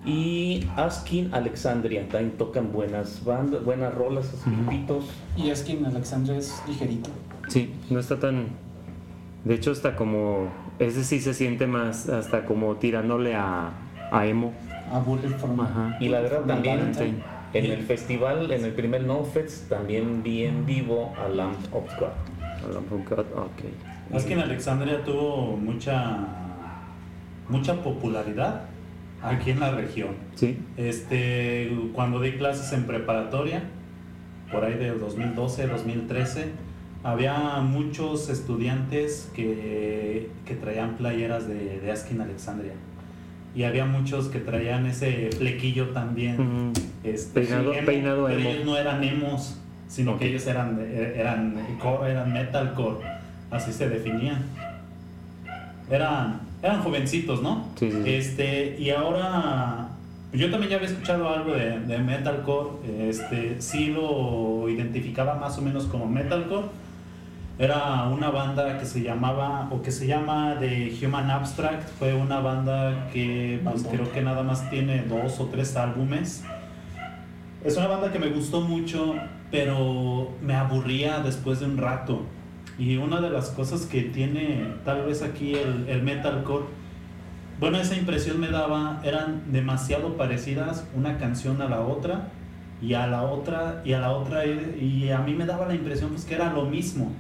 [0.06, 2.08] y Asking Alexandria.
[2.10, 5.06] También tocan buenas bandas, buenas rolas, esos.
[5.38, 7.12] Y en Alexandria es ligerito.
[7.48, 8.48] Sí, no está tan.
[9.46, 10.50] De hecho, está como.
[10.80, 13.72] Ese sí se siente más, hasta como tirándole a,
[14.12, 14.54] a emo.
[14.92, 15.98] A Bullet Ajá.
[16.00, 16.92] Y la verdad también
[17.56, 21.86] en el festival, en el primer No Fest, también vi en vivo a Lamb of
[21.98, 22.10] God.
[22.42, 24.14] A Lamb of God, Ok.
[24.14, 26.18] Es que en Alexandria tuvo mucha,
[27.48, 28.64] mucha popularidad
[29.22, 30.16] aquí en la región.
[30.36, 30.58] Sí.
[30.76, 33.64] Este, cuando di clases en preparatoria,
[34.52, 36.52] por ahí del 2012, 2013,
[37.06, 42.74] había muchos estudiantes que, que traían playeras de, de Askin Alexandria.
[43.56, 46.40] Y había muchos que traían ese flequillo también.
[46.40, 46.74] Ujú.
[47.04, 48.50] este, Peinado- emo, peinado pero emo.
[48.50, 53.06] ellos no eran emos, sino que ellos eran, eran, core, eran metalcore.
[53.52, 54.44] Así se definían.
[55.90, 57.68] Eran, eran jovencitos, ¿no?
[57.80, 58.10] Sí, sí, sí.
[58.16, 59.90] Este, y ahora,
[60.34, 65.62] yo también ya había escuchado algo de, de metalcore, este, sí lo identificaba más o
[65.62, 66.66] menos como metalcore.
[67.58, 72.42] Era una banda que se llamaba, o que se llama The Human Abstract, fue una
[72.42, 76.44] banda que pues, creo que nada más tiene dos o tres álbumes.
[77.64, 79.16] Es una banda que me gustó mucho,
[79.52, 82.24] pero me aburría después de un rato.
[82.78, 86.66] Y una de las cosas que tiene tal vez aquí el, el metalcore,
[87.58, 92.28] bueno, esa impresión me daba, eran demasiado parecidas una canción a la otra
[92.82, 96.10] y a la otra y a la otra y a mí me daba la impresión
[96.10, 97.14] pues que era lo mismo.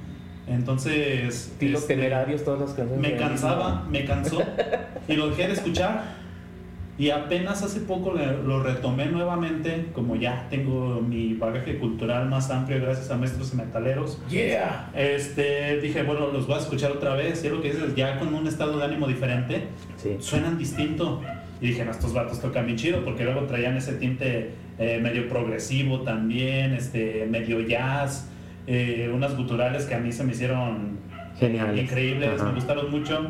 [0.47, 2.99] Entonces, este, temerarios, todas las canciones.
[3.11, 4.41] me cansaba, me cansó
[5.07, 6.25] y lo dejé de escuchar.
[6.97, 12.49] Y apenas hace poco le- lo retomé nuevamente, como ya tengo mi bagaje cultural más
[12.51, 14.17] amplio gracias a maestros y metaleros.
[14.29, 14.91] Yeah.
[14.95, 17.43] Este, dije, bueno, los voy a escuchar otra vez.
[17.43, 19.63] Y es lo que dices, ya con un estado de ánimo diferente,
[19.97, 20.15] Sí.
[20.19, 21.21] suenan distinto.
[21.59, 25.27] Y dije, no, estos vatos tocan bien chido, porque luego traían ese tinte eh, medio
[25.27, 28.29] progresivo también, este, medio jazz,
[28.67, 30.97] eh, unas guturales que a mí se me hicieron
[31.39, 31.83] Geniales.
[31.83, 32.45] increíbles, Ajá.
[32.49, 33.27] me gustaron mucho.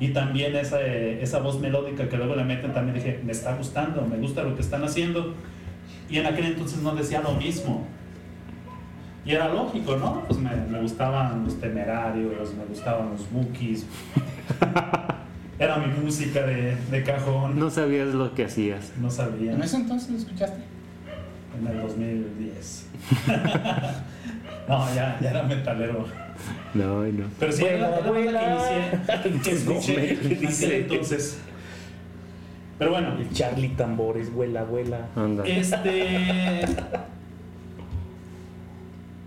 [0.00, 3.54] Y también esa, eh, esa voz melódica que luego le meten, también dije, me está
[3.56, 5.34] gustando, me gusta lo que están haciendo.
[6.08, 7.84] Y en aquel entonces no decía lo mismo.
[9.26, 10.22] Y era lógico, ¿no?
[10.26, 13.84] Pues me, me gustaban los temerarios, me gustaban los bookies.
[15.58, 17.58] Era mi música de, de cajón.
[17.58, 18.92] No sabías lo que hacías.
[19.00, 19.52] No sabía.
[19.54, 20.60] ¿En ese entonces lo escuchaste?
[21.60, 22.86] En el 2010.
[24.68, 26.06] no, ya, ya era metalero.
[26.74, 27.24] No, y no.
[27.40, 30.18] Pero sí, era la, que inicié.
[30.18, 30.80] Que dice.
[30.80, 31.40] entonces.
[32.78, 35.08] Pero bueno, El Charlie Tambores, vuela, vuela.
[35.16, 35.44] Anda.
[35.46, 36.64] este.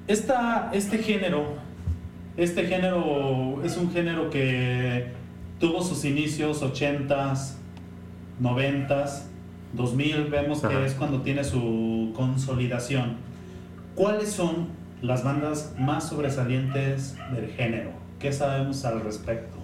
[0.07, 1.55] Esta, este género.
[2.37, 5.11] Este género es un género que
[5.59, 7.55] tuvo sus inicios 80s,
[8.41, 9.23] 90s,
[9.73, 10.25] 2000.
[10.25, 13.17] Vemos que es cuando tiene su consolidación.
[13.95, 17.91] ¿Cuáles son las bandas más sobresalientes del género?
[18.19, 19.57] ¿Qué sabemos al respecto?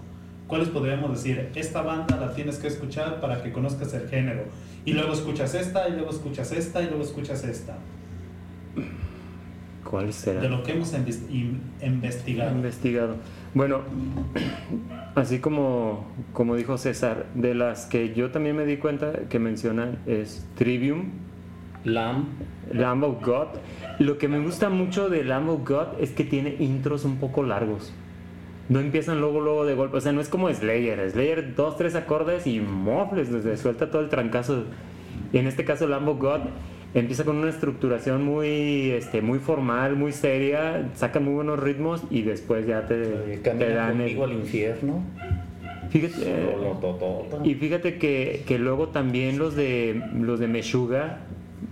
[0.48, 1.50] ¿Cuáles podríamos decir?
[1.56, 4.44] Esta banda la tienes que escuchar para que conozcas el género.
[4.86, 7.76] Y luego escuchas esta, y luego escuchas esta, y luego escuchas esta.
[9.84, 10.42] ¿Cuál será?
[10.42, 12.52] De lo que hemos inves- in- investigado.
[12.56, 13.16] investigado.
[13.54, 13.82] Bueno,
[15.16, 20.00] así como, como dijo César, de las que yo también me di cuenta que mencionan
[20.06, 21.12] es Trivium,
[21.86, 22.26] Lamb.
[22.74, 23.48] Lamb of God.
[24.00, 27.44] Lo que me gusta mucho de Lamb of God es que tiene intros un poco
[27.44, 27.94] largos.
[28.70, 29.98] No empiezan luego, luego de golpe.
[29.98, 31.10] O sea, no es como Slayer.
[31.10, 34.66] Slayer, dos, tres acordes y mofles, les suelta todo el trancazo.
[35.34, 36.42] Y en este caso, Lamb of God
[36.94, 40.90] empieza con una estructuración muy, este, muy formal, muy seria.
[40.96, 44.22] Sacan muy buenos ritmos y después ya te, te dan el.
[44.22, 45.02] al infierno.
[45.90, 46.56] Fíjate, eh,
[47.46, 51.20] y fíjate que, que luego también los de los de Meshuga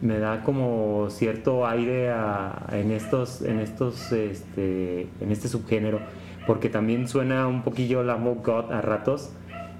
[0.02, 6.00] me da como cierto aire a- en estos en estos este en este subgénero
[6.46, 9.32] porque también suena un poquillo la Mob God a ratos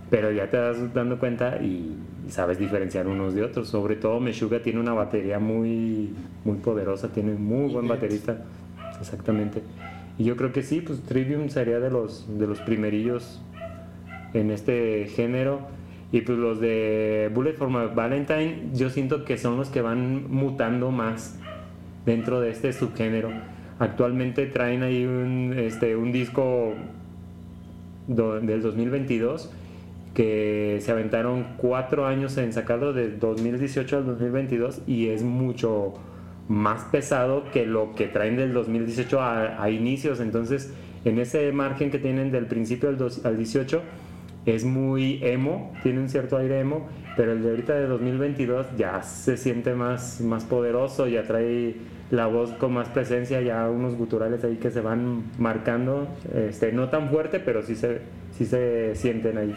[0.10, 1.96] pero ya te das dando cuenta y
[2.30, 3.68] sabes diferenciar unos de otros.
[3.68, 8.38] Sobre todo Meshuga tiene una batería muy muy poderosa tiene un muy buen baterista.
[9.00, 9.62] Exactamente.
[10.18, 13.42] Y yo creo que sí pues Trivium sería de los de los primerillos
[14.34, 15.62] en este género.
[16.12, 20.32] Y pues los de Bullet for My Valentine, yo siento que son los que van
[20.32, 21.40] mutando más
[22.06, 23.30] dentro de este subgénero.
[23.80, 26.74] Actualmente traen ahí un, este, un disco
[28.08, 29.52] do- del 2022
[30.14, 35.94] que se aventaron cuatro años en sacarlo de 2018 al 2022 y es mucho
[36.48, 40.22] más pesado que lo que traen del 2018 a, a inicios.
[40.22, 43.82] Entonces, en ese margen que tienen del principio al, dos- al 18,
[44.46, 49.02] es muy emo, tiene un cierto aire emo, pero el de ahorita de 2022 ya
[49.02, 51.76] se siente más, más poderoso, ya trae
[52.12, 56.90] la voz con más presencia, ya unos guturales ahí que se van marcando, este, no
[56.90, 58.02] tan fuerte, pero sí se,
[58.38, 59.56] sí se sienten ahí.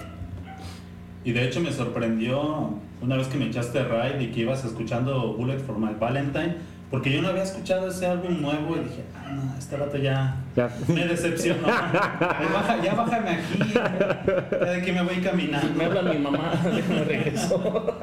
[1.25, 5.35] Y de hecho me sorprendió una vez que me echaste ride y que ibas escuchando
[5.35, 6.57] Bullet for My Valentine,
[6.91, 10.37] porque yo no había escuchado ese álbum nuevo y dije, ah, no, este vato ya
[10.57, 10.71] Ya.
[10.89, 11.67] me decepcionó.
[11.69, 15.69] Baja- ya bájame aquí, ya de que me voy caminando.
[15.77, 16.53] Me habla mi mamá,
[16.89, 17.99] me regresó.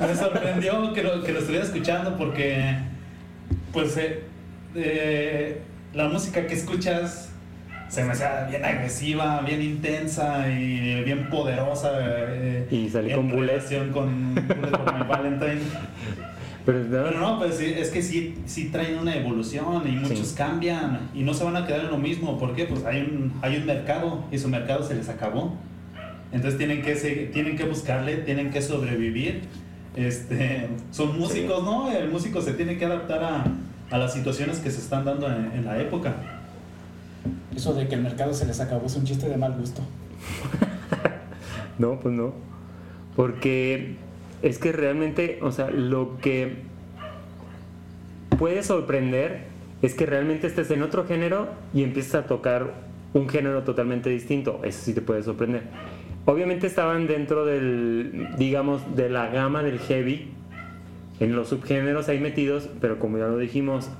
[0.00, 2.76] Me sorprendió que lo, que lo estuviera escuchando porque,
[3.74, 4.22] pues, eh,
[4.74, 5.60] eh,
[5.92, 7.29] la música que escuchas
[7.90, 11.90] se me hacía bien agresiva, bien intensa y bien poderosa.
[11.98, 13.60] eh, Y salí en con Bullet.
[13.92, 15.60] con Bullet My Valentine.
[16.66, 16.90] Pero, ¿no?
[17.04, 20.34] Pero no, pues sí, es que sí, sí traen una evolución y muchos Sí.
[20.36, 22.38] cambian y no se van a quedar en lo mismo.
[22.38, 22.64] ¿Por qué?
[22.66, 25.56] Pues hay un, hay un mercado y su mercado se les acabó.
[26.32, 26.94] Entonces tienen que,
[27.32, 29.40] tienen que buscarle, tienen que sobrevivir.
[29.96, 31.90] Este, son músicos, ¿no?
[31.90, 33.44] El músico se tiene que adaptar a,
[33.90, 36.14] a las situaciones que se están dando en, en la época.
[37.54, 39.82] Eso de que el mercado se les acabó es un chiste de mal gusto.
[41.78, 42.34] No, pues no.
[43.16, 43.96] Porque
[44.42, 46.56] es que realmente, o sea, lo que
[48.38, 49.44] puede sorprender
[49.80, 52.74] es que realmente estés en otro género y empiezas a tocar
[53.14, 54.60] un género totalmente distinto.
[54.62, 55.62] Eso sí te puede sorprender.
[56.26, 60.28] Obviamente estaban dentro del, digamos, de la gama del heavy,
[61.18, 63.90] en los subgéneros ahí metidos, pero como ya lo dijimos,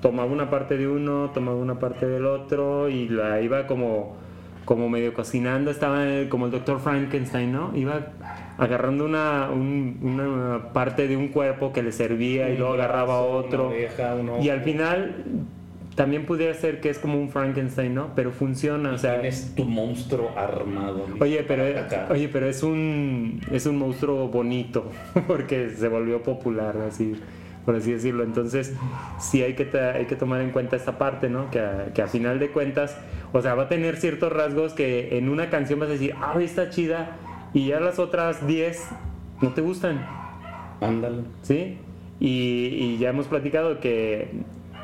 [0.00, 4.16] tomaba una parte de uno, tomaba una parte del otro y la iba como,
[4.64, 7.72] como medio cocinando, estaba como el doctor Frankenstein, ¿no?
[7.76, 8.08] Iba
[8.58, 13.68] agarrando una, un- una parte de un cuerpo que le servía y luego agarraba otro.
[13.68, 14.42] Oreja, un ojo.
[14.42, 15.16] Y al final
[15.96, 18.08] también pudiera ser que es como un Frankenstein, ¿no?
[18.14, 19.14] Pero funciona, o sea...
[19.14, 21.04] Tienes tu monstruo armado.
[21.20, 21.64] Oye, pero,
[22.10, 24.90] oye, pero es un es un monstruo bonito
[25.26, 27.16] porque se volvió popular, así
[27.64, 28.22] por así decirlo.
[28.22, 28.74] Entonces,
[29.18, 31.50] sí hay que hay que tomar en cuenta esta parte, ¿no?
[31.50, 32.96] Que a, que a final de cuentas,
[33.32, 36.34] o sea, va a tener ciertos rasgos que en una canción vas a decir, ah,
[36.40, 37.16] está chida,
[37.52, 38.88] y ya las otras 10
[39.42, 40.06] no te gustan.
[40.80, 41.22] Ándale.
[41.42, 41.78] ¿sí?
[42.18, 44.30] Y, y ya hemos platicado que,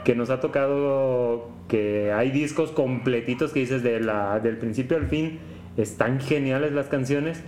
[0.04, 5.08] que nos ha tocado que hay discos completitos que dices de la, del principio al
[5.08, 5.40] fin,
[5.76, 7.42] están geniales las canciones,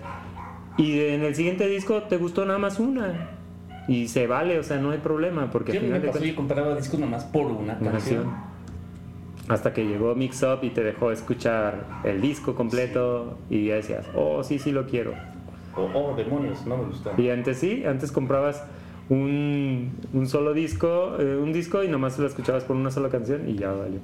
[0.76, 3.37] y en el siguiente disco te gustó nada más una,
[3.88, 6.36] y se vale, o sea, no hay problema, porque Yo al me de pasó, yo
[6.36, 8.24] compraba discos nomás por una una canción.
[8.24, 8.48] canción.
[9.48, 14.04] Hasta que llegó Mix Up y te dejó escuchar el disco completo y ya decías,
[14.14, 15.14] oh, sí, sí lo quiero.
[15.74, 17.12] Oh, oh, demonios, no me gusta.
[17.16, 18.62] Y antes sí, antes comprabas
[19.08, 23.48] un, un solo disco, eh, un disco y nomás lo escuchabas por una sola canción
[23.48, 24.00] y ya valió.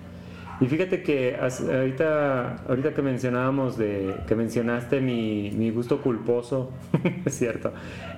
[0.61, 6.73] Y fíjate que ahorita, ahorita que mencionábamos de, que mencionaste mi, mi gusto culposo,
[7.25, 7.73] es cierto.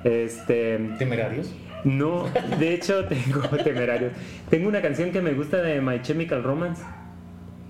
[0.05, 1.55] Este, ¿Temerarios?
[1.85, 2.25] no,
[2.59, 4.13] de hecho tengo temerarios.
[4.51, 6.83] Tengo una canción que me gusta de My Chemical Romance.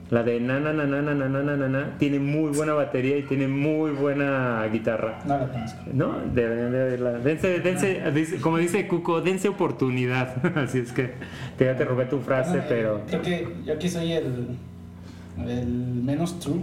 [0.09, 1.99] La de na na na na na na na na na na.
[1.99, 5.19] Tiene muy buena batería y tiene muy buena guitarra.
[5.27, 5.81] No la conozco.
[5.93, 7.13] No, deberían de verla.
[7.19, 10.37] Dense, dense, como dice Cuco, dense oportunidad.
[10.57, 11.15] Así es que
[11.59, 13.01] te, ya te robé tu frase, Ah, eh, pero.
[13.09, 14.47] Creo que yo aquí soy el,
[15.45, 16.61] el menos true.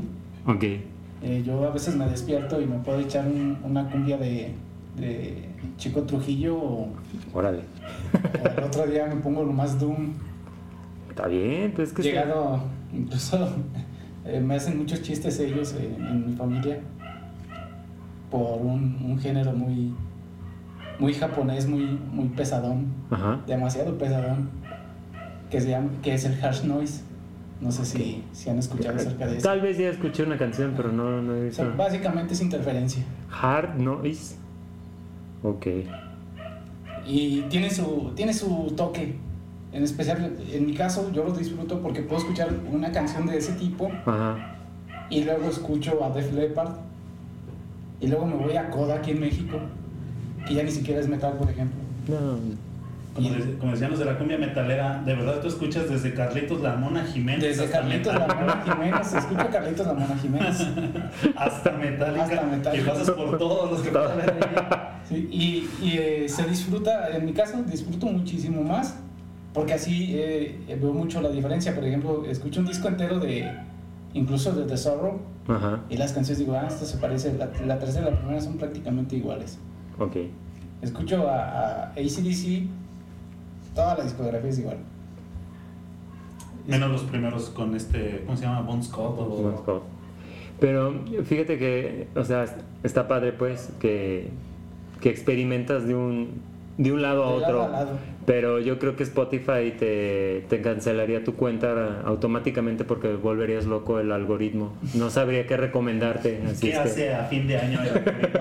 [0.47, 0.63] Ok.
[0.63, 4.51] Eh, yo a veces me despierto y me puedo echar un- una cumbia de,
[4.97, 6.93] de Chico Trujillo o,
[7.33, 7.59] Órale.
[8.43, 10.13] o el otro día me pongo lo más Doom.
[11.09, 12.03] Está bien, pues es que.
[12.03, 13.49] Llegado, incluso
[14.25, 16.79] eh, me hacen muchos chistes ellos eh, en mi familia
[18.31, 19.93] por un, un género muy,
[20.99, 23.41] muy japonés, muy, muy pesadón, Ajá.
[23.45, 24.49] demasiado pesadón,
[25.49, 27.03] que, se llama, que es el harsh noise.
[27.61, 29.47] No sé si, si han escuchado acerca de eso.
[29.47, 31.77] Tal vez ya escuché una canción, pero no, no he O sea, visto.
[31.77, 33.03] básicamente es interferencia.
[33.41, 34.35] Hard Noise.
[35.43, 35.67] Ok.
[37.05, 39.15] Y tiene su, tiene su toque.
[39.73, 43.53] En especial, en mi caso, yo lo disfruto porque puedo escuchar una canción de ese
[43.53, 44.55] tipo Ajá.
[45.09, 46.73] y luego escucho a Def Leppard
[47.99, 49.57] y luego me voy a Coda aquí en México,
[50.47, 51.79] que ya ni siquiera es metal, por ejemplo.
[52.07, 52.37] No.
[53.15, 56.61] Como, de- como decían los de la cumbia metalera, de verdad tú escuchas desde Carlitos
[56.61, 58.27] La Mona Jiménez Desde hasta Carlitos La.
[58.27, 60.67] Mona Jiménez, escucho a Carlitos La Mona Jiménez.
[61.35, 62.23] hasta Metallica.
[62.23, 62.83] Hasta Metallica.
[62.83, 64.03] Y pasas por todos los que ver
[64.41, 64.99] ahí.
[65.07, 68.97] Sí, y y, eh, se disfruta, en mi caso, disfruto muchísimo más,
[69.53, 71.73] porque así eh, veo mucho la diferencia.
[71.75, 73.51] Por ejemplo, escucho un disco entero de,
[74.13, 75.81] incluso de The Sorrow, Ajá.
[75.89, 78.57] y las canciones digo, ah, esto se parece, la, la tercera y la primera son
[78.57, 79.59] prácticamente iguales.
[79.99, 80.15] Ok.
[80.81, 82.67] Escucho a, a ACDC,
[83.75, 84.77] toda la discografía es igual.
[86.67, 88.61] Menos los primeros con este, ¿cómo se llama?
[88.61, 89.25] Bon Scott o...
[89.25, 89.83] Bon Scott.
[90.59, 90.93] Pero
[91.25, 92.45] fíjate que, o sea,
[92.83, 94.29] está padre pues que,
[95.01, 96.41] que experimentas de un,
[96.77, 97.63] de un lado a De lado otro.
[97.63, 97.91] a lado.
[98.25, 104.11] Pero yo creo que Spotify te, te cancelaría tu cuenta automáticamente porque volverías loco el
[104.11, 104.73] algoritmo.
[104.93, 106.41] No sabría qué recomendarte.
[106.45, 107.79] Así ¿Qué es que hace a fin de año?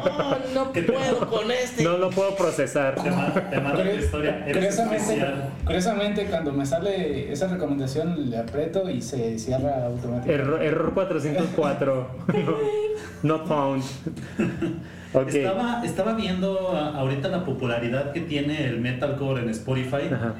[0.04, 1.82] Oh, no ¿Qué te- puedo con este.
[1.84, 2.94] no lo puedo procesar.
[3.02, 4.44] Te la historia.
[5.64, 10.32] Curiosamente, cuando me sale esa recomendación, le aprieto y se cierra automáticamente.
[10.34, 12.06] Error, error 404.
[13.22, 13.82] no, not found.
[15.14, 15.28] Ok.
[15.28, 20.34] Estaba, estaba viendo ahorita la popularidad que tiene el metalcore en Spotify Ajá.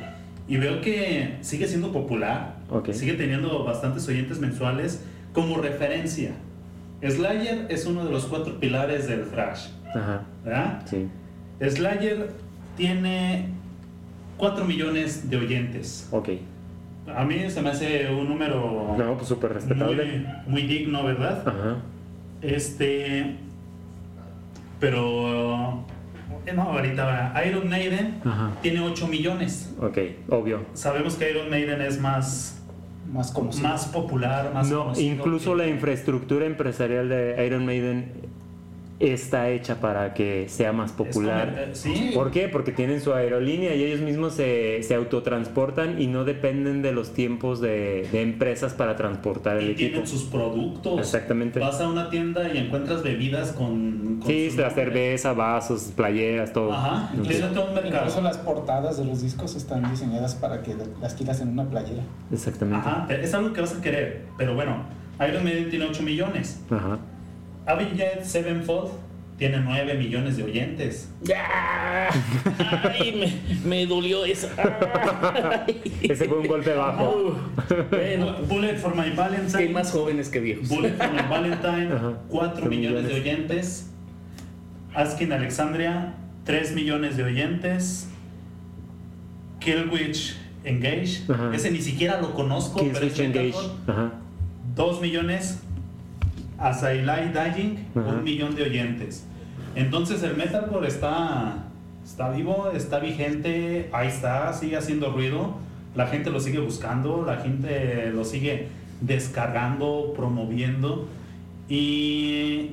[0.49, 2.93] y veo que sigue siendo popular, Ok.
[2.93, 5.05] sigue teniendo bastantes oyentes mensuales
[5.35, 6.33] como referencia.
[7.07, 10.23] Slayer es uno de los cuatro pilares del thrash, Ajá.
[10.45, 10.83] ¿verdad?
[10.87, 11.09] Sí.
[11.69, 12.31] Slayer
[12.77, 13.47] tiene
[14.39, 16.09] 4 millones de oyentes.
[16.11, 16.31] Ok.
[17.15, 20.25] A mí se me hace un número No, pues súper respetable.
[20.47, 21.43] muy, muy digno, ¿verdad?
[21.47, 21.77] Ajá.
[22.41, 23.37] Este.
[24.83, 25.85] Pero.
[26.55, 28.51] No, ahorita Iron Maiden Ajá.
[28.63, 29.73] tiene 8 millones.
[29.81, 29.97] Ok,
[30.29, 30.67] obvio.
[30.75, 32.59] Sabemos que Iron Maiden es más,
[33.13, 38.13] Más popular, más No, conocido incluso que- la infraestructura empresarial de Iron Maiden
[39.11, 41.71] está hecha para que sea más popular.
[41.73, 42.13] Sí.
[42.15, 42.49] ¿Por qué?
[42.49, 47.13] Porque tienen su aerolínea y ellos mismos se, se autotransportan y no dependen de los
[47.13, 49.89] tiempos de, de empresas para transportar el Y equipo.
[49.91, 50.99] tienen sus productos.
[51.01, 51.59] Exactamente.
[51.59, 54.19] Vas a una tienda y encuentras bebidas con.
[54.21, 56.73] con Sí, la cerveza, vasos, playeras, todo.
[56.73, 57.97] Ajá, Entonces, tiene todo un mercado.
[57.97, 62.03] Incluso las portadas de los discos están diseñadas para que las quieras en una playera.
[62.33, 62.89] exactamente.
[62.89, 64.27] Ajá, es algo que vas a querer.
[64.39, 64.85] Pero bueno,
[65.29, 66.61] Iron Maiden tiene 8 millones.
[66.71, 66.99] Ajá.
[67.67, 68.91] Avenged Sevenfold
[69.39, 71.09] tiene 9 millones de oyentes.
[71.23, 72.09] ¡Ya!
[72.85, 74.49] ¡Ay, me, me dolió eso!
[74.57, 75.81] ¡Ay!
[76.03, 77.37] Ese fue un golpe bajo.
[77.91, 79.69] Bueno, Bullet for My que hay Valentine.
[79.71, 80.69] más jóvenes que viejos.
[80.69, 83.91] Bullet for My Valentine, Ajá, 4 cuatro millones de oyentes.
[84.95, 88.09] Askin Alexandria, 3 millones de oyentes.
[89.61, 91.51] Killwitch Engage, Ajá.
[91.55, 93.47] ese ni siquiera lo conozco, Kill pero es Switch Engage.
[93.47, 93.75] metalcore.
[93.89, 94.13] Ajá.
[94.77, 95.61] 2 millones.
[96.63, 98.09] Asailai Dying, Ajá.
[98.09, 99.27] un millón de oyentes.
[99.75, 101.65] Entonces el metalcore está,
[102.05, 105.57] está vivo, está vigente, ahí está, sigue haciendo ruido.
[105.95, 108.69] La gente lo sigue buscando, la gente lo sigue
[109.01, 111.09] descargando, promoviendo.
[111.69, 112.71] Y,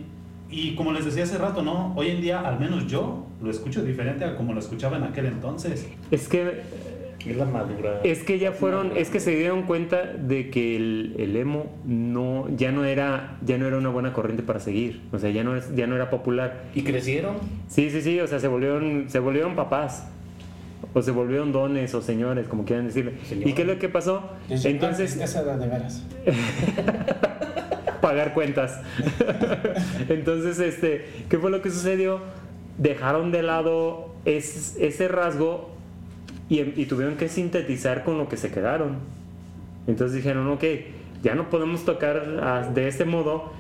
[0.50, 1.94] y como les decía hace rato, ¿no?
[1.96, 5.26] Hoy en día, al menos yo, lo escucho diferente a como lo escuchaba en aquel
[5.28, 5.88] entonces.
[6.12, 6.62] Es que
[7.26, 8.00] Es la madura.
[8.04, 12.48] Es que ya fueron, es que se dieron cuenta de que el, el emo no,
[12.56, 15.02] ya no era, ya no era una buena corriente para seguir.
[15.12, 16.64] O sea, ya no es, ya no era popular.
[16.74, 17.36] ¿Y crecieron?
[17.68, 20.08] Sí, sí, sí, o sea, se volvieron, se volvieron papás.
[20.94, 23.14] O se volvieron dones o señores, como quieran decirle.
[23.46, 24.32] ¿Y qué es lo que pasó?
[24.50, 26.04] Entonces, esa edad de veras.
[28.02, 28.80] pagar cuentas.
[30.10, 32.22] Entonces, este, ¿qué fue lo que sucedió?
[32.78, 35.70] Dejaron de lado es- ese rasgo
[36.50, 38.98] y, y tuvieron que sintetizar con lo que se quedaron.
[39.88, 40.64] Entonces dijeron, ok,
[41.22, 43.52] ya no podemos tocar ah, de este modo.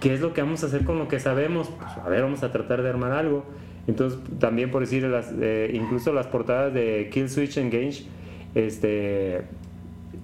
[0.00, 1.68] ¿Qué es lo que vamos a hacer con lo que sabemos?
[1.68, 3.44] Pues, a ver, vamos a tratar de armar algo.
[3.86, 8.04] Entonces, también por decir, las, eh, incluso las portadas de Kill Switch Engage,
[8.54, 9.42] este,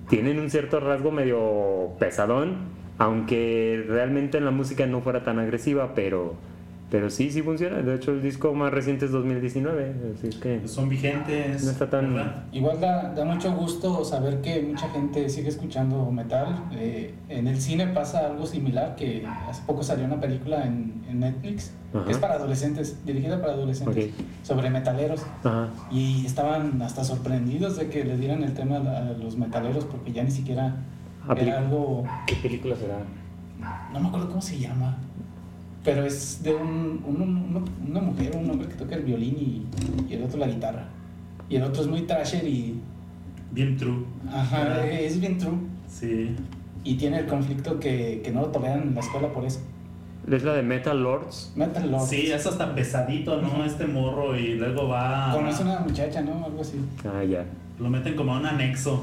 [0.08, 2.56] tienen un cierto rasgo medio pesadón,
[2.98, 6.34] aunque realmente en la música no fuera tan agresiva, pero,
[6.90, 7.78] pero sí, sí funciona.
[7.82, 11.64] De hecho, el disco más reciente es 2019, así es que Son vigentes.
[11.64, 12.44] No está tan- ¿verdad?
[12.52, 16.64] Igual da, da mucho gusto saber que mucha gente sigue escuchando metal.
[16.72, 21.20] Eh, en el cine pasa algo similar, que hace poco salió una película en, en
[21.20, 22.04] Netflix, Ajá.
[22.06, 24.24] que es para adolescentes, dirigida para adolescentes, Ok.
[24.42, 25.22] sobre metaleros.
[25.44, 25.68] Ajá.
[25.92, 30.24] Y estaban hasta sorprendidos de que le dieran el tema a los metaleros, porque ya
[30.24, 30.76] ni siquiera
[31.28, 31.50] Aplica.
[31.52, 32.98] era algo, ¿Qué película será?
[33.92, 34.96] no me acuerdo cómo se llama,
[35.84, 39.66] pero es de un, un- un- una mujer, un hombre que toca el violín y,
[40.10, 40.88] y el otro la guitarra.
[41.48, 42.80] Y el otro es muy trasher y
[43.52, 44.04] Bien true.
[44.32, 44.88] Ajá, ¿verdad?
[44.90, 45.56] es bien true.
[45.88, 46.36] Sí.
[46.84, 49.60] Y tiene el conflicto que, que no lo toleran en la escuela por eso.
[50.30, 51.52] Es la de Metal Lords.
[51.56, 52.08] Metal Lords.
[52.08, 53.64] Sí, eso está pesadito, ¿no?
[53.64, 55.32] Este morro y luego va.
[55.32, 56.44] Conoce una muchacha, ¿no?
[56.44, 56.76] Algo así.
[57.04, 57.44] Ah, ya.
[57.80, 59.02] Lo meten como a un anexo.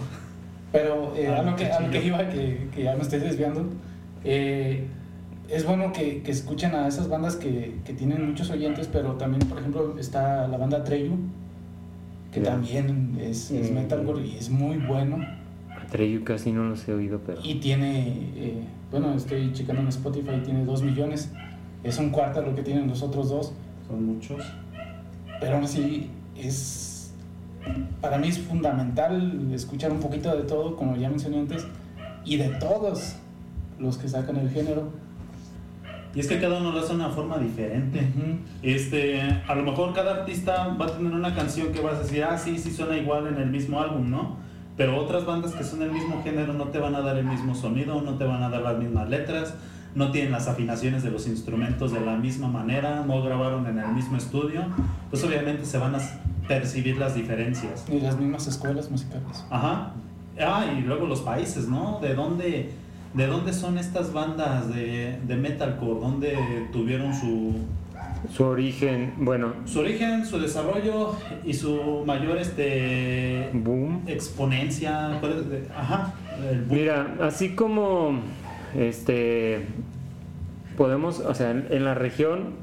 [0.71, 3.19] Pero eh, Ah, a, lo que, a lo que iba, que, que ya me estoy
[3.19, 3.65] desviando,
[4.23, 4.85] eh,
[5.49, 9.47] es bueno que, que escuchen a esas bandas que, que tienen muchos oyentes, pero también,
[9.47, 11.15] por ejemplo, está la banda Treyu,
[12.31, 13.75] que también es, es Mm.
[13.75, 15.17] metalcore y es muy bueno.
[15.91, 17.39] Treyu casi no los he oído, pero.
[17.43, 21.31] Y tiene, eh, bueno, estoy checando en Spotify, tiene 2 millones.
[21.83, 23.53] Es un cuarto de lo que tienen los otros dos.
[23.87, 24.43] Son muchos.
[25.39, 27.13] Pero aún así es
[28.01, 31.65] para mí es fundamental escuchar un poquito de todo, como ya mencioné antes,
[32.25, 33.15] y de todos
[33.79, 34.89] los que sacan el género.
[36.15, 38.01] Y es que cada uno lo hace de una forma diferente.
[38.63, 42.23] Este, a lo mejor cada artista va a tener una canción que vas a decir,
[42.23, 44.37] ah, sí, sí suena igual en el mismo álbum, ¿no?
[44.75, 47.55] Pero otras bandas que son del mismo género no te van a dar el mismo
[47.55, 49.55] sonido, no te van a dar las mismas letras,
[49.95, 53.87] no tienen las afinaciones de los instrumentos de la misma manera, no grabaron en el
[53.87, 54.61] mismo estudio,
[55.09, 55.99] pues obviamente se van a
[56.47, 57.85] percibir las diferencias.
[57.89, 59.45] Ni las mismas escuelas musicales.
[59.49, 59.93] Ajá.
[60.39, 61.99] Ah, y luego los países, ¿no?
[61.99, 62.71] ¿De dónde,
[63.13, 65.99] de dónde son estas bandas de, de metalcore?
[65.99, 66.37] ¿Dónde
[66.71, 67.55] tuvieron su,
[68.31, 74.03] Su origen, bueno, su origen, su desarrollo y su mayor este boom.
[74.07, 75.19] exponencia?
[76.69, 78.19] Mira, así como
[78.75, 79.65] este
[80.77, 82.53] podemos, o sea, en, en la región,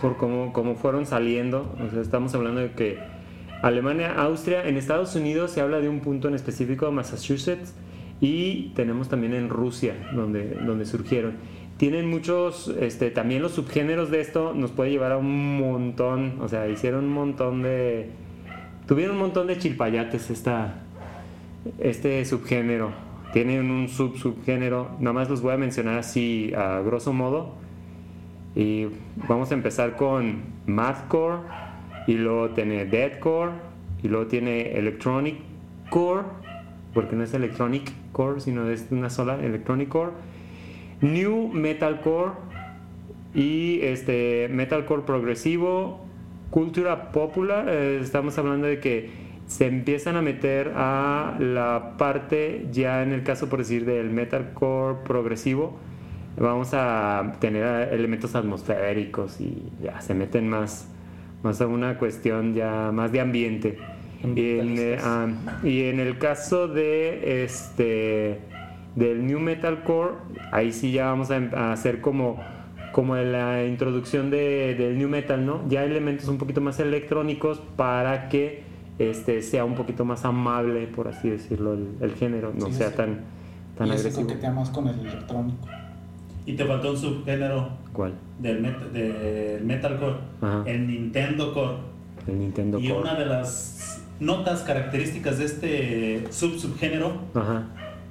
[0.00, 2.98] por cómo, cómo fueron saliendo, o sea, estamos hablando de que
[3.62, 7.72] Alemania, Austria, en Estados Unidos se habla de un punto en específico, Massachusetts,
[8.24, 11.34] y tenemos también en Rusia, donde, donde surgieron.
[11.76, 16.48] Tienen muchos, este, también los subgéneros de esto nos puede llevar a un montón, o
[16.48, 18.08] sea, hicieron un montón de,
[18.86, 20.84] tuvieron un montón de chilpayates esta,
[21.78, 22.92] este subgénero.
[23.34, 27.56] Tienen un sub subgénero, nada más los voy a mencionar así a grosso modo.
[28.56, 28.86] Y
[29.28, 31.40] vamos a empezar con Mathcore,
[32.06, 33.50] y luego tiene Deadcore,
[34.02, 35.36] y luego tiene Electronic
[35.90, 36.22] Core,
[36.94, 40.12] porque no es Electronic Core, sino es una sola Electronic Core,
[41.00, 42.32] New Metalcore,
[43.34, 46.00] y este Metalcore progresivo,
[46.50, 53.02] cultura popular, eh, estamos hablando de que se empiezan a meter a la parte, ya
[53.02, 55.76] en el caso por decir del metalcore progresivo,
[56.38, 60.88] vamos a tener elementos atmosféricos y ya se meten más,
[61.42, 63.78] más a una cuestión ya más de ambiente.
[64.24, 65.28] Y en, eh, ah,
[65.62, 68.40] y en el caso de este
[68.96, 70.12] del new metalcore,
[70.52, 72.40] ahí sí ya vamos a, a hacer como
[72.92, 75.68] como la introducción de, del new metal, ¿no?
[75.68, 78.62] Ya elementos un poquito más electrónicos para que
[79.00, 82.96] este sea un poquito más amable, por así decirlo, el, género, no Sí, sea sí.
[82.96, 83.20] tan,
[83.76, 84.22] tan y agresivo.
[84.28, 85.66] coquetea más con el electrónico.
[86.46, 88.12] Y te faltó un subgénero ¿Cuál?
[88.38, 90.62] del, met- del metalcore, Ajá.
[90.66, 91.78] el Nintendo Core.
[92.28, 93.00] El Nintendo Y Core.
[93.00, 97.64] una de las notas características de este sub subgénero Ajá.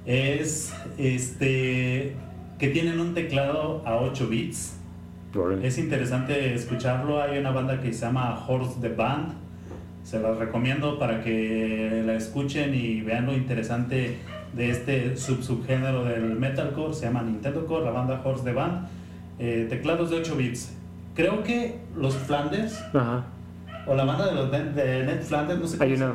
[0.06, 2.16] es este
[2.60, 4.78] que tienen un teclado a 8 bits.
[5.64, 7.22] Es interesante escucharlo.
[7.22, 9.34] Hay una banda que se llama Horse the Band.
[10.04, 14.18] Se las recomiendo para que la escuchen y vean lo interesante
[14.54, 16.94] de este sub subgénero del metalcore.
[16.94, 18.88] Se llama Nintendo Core, la banda Horse the Band.
[19.40, 20.74] Eh, teclados de 8 bits.
[21.16, 23.26] Creo que los Flanders Ajá.
[23.88, 26.14] O la banda de los de, de Ned Flanders, no sé Hay una.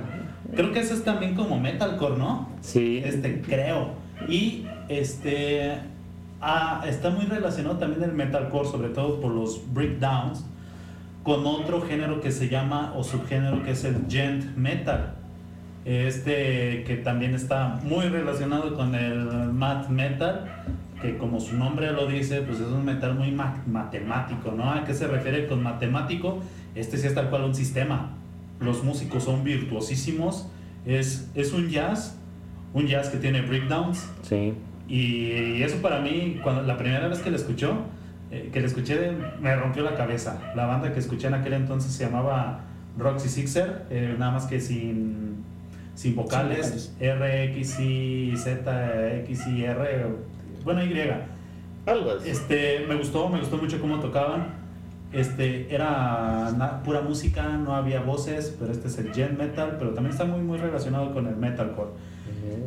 [0.54, 2.48] Creo que eso es también como metalcore, ¿no?
[2.60, 3.02] Sí.
[3.04, 3.90] Este, creo.
[4.28, 5.74] Y este
[6.40, 10.44] ah, está muy relacionado también el metalcore, sobre todo por los breakdowns,
[11.22, 15.14] con otro género que se llama, o subgénero que es el gent metal.
[15.84, 19.18] Este que también está muy relacionado con el
[19.52, 20.44] math metal,
[21.00, 24.70] que como su nombre lo dice, pues es un metal muy ma- matemático, ¿no?
[24.72, 26.40] ¿A qué se refiere con matemático?
[26.74, 28.16] Este sí es tal cual un sistema.
[28.60, 30.48] Los músicos son virtuosísimos.
[30.84, 32.16] Es, es un jazz,
[32.74, 34.08] un jazz que tiene breakdowns.
[34.22, 34.54] Sí.
[34.88, 37.76] Y eso para mí, cuando la primera vez que lo escuchó,
[38.30, 40.52] eh, que lo escuché, me rompió la cabeza.
[40.54, 42.60] La banda que escuché en aquel entonces se llamaba
[42.98, 45.44] Roxy Sixer, eh, nada más que sin,
[45.94, 50.06] sin vocales, R, X, Y, Z, X, Y, R,
[50.64, 50.94] bueno, Y.
[51.86, 52.30] Algo así.
[52.30, 54.57] Este, me gustó, me gustó mucho cómo tocaban.
[55.12, 59.90] Este, era na- pura música, no había voces, pero este es el gen metal, pero
[59.94, 61.90] también está muy, muy relacionado con el metalcore.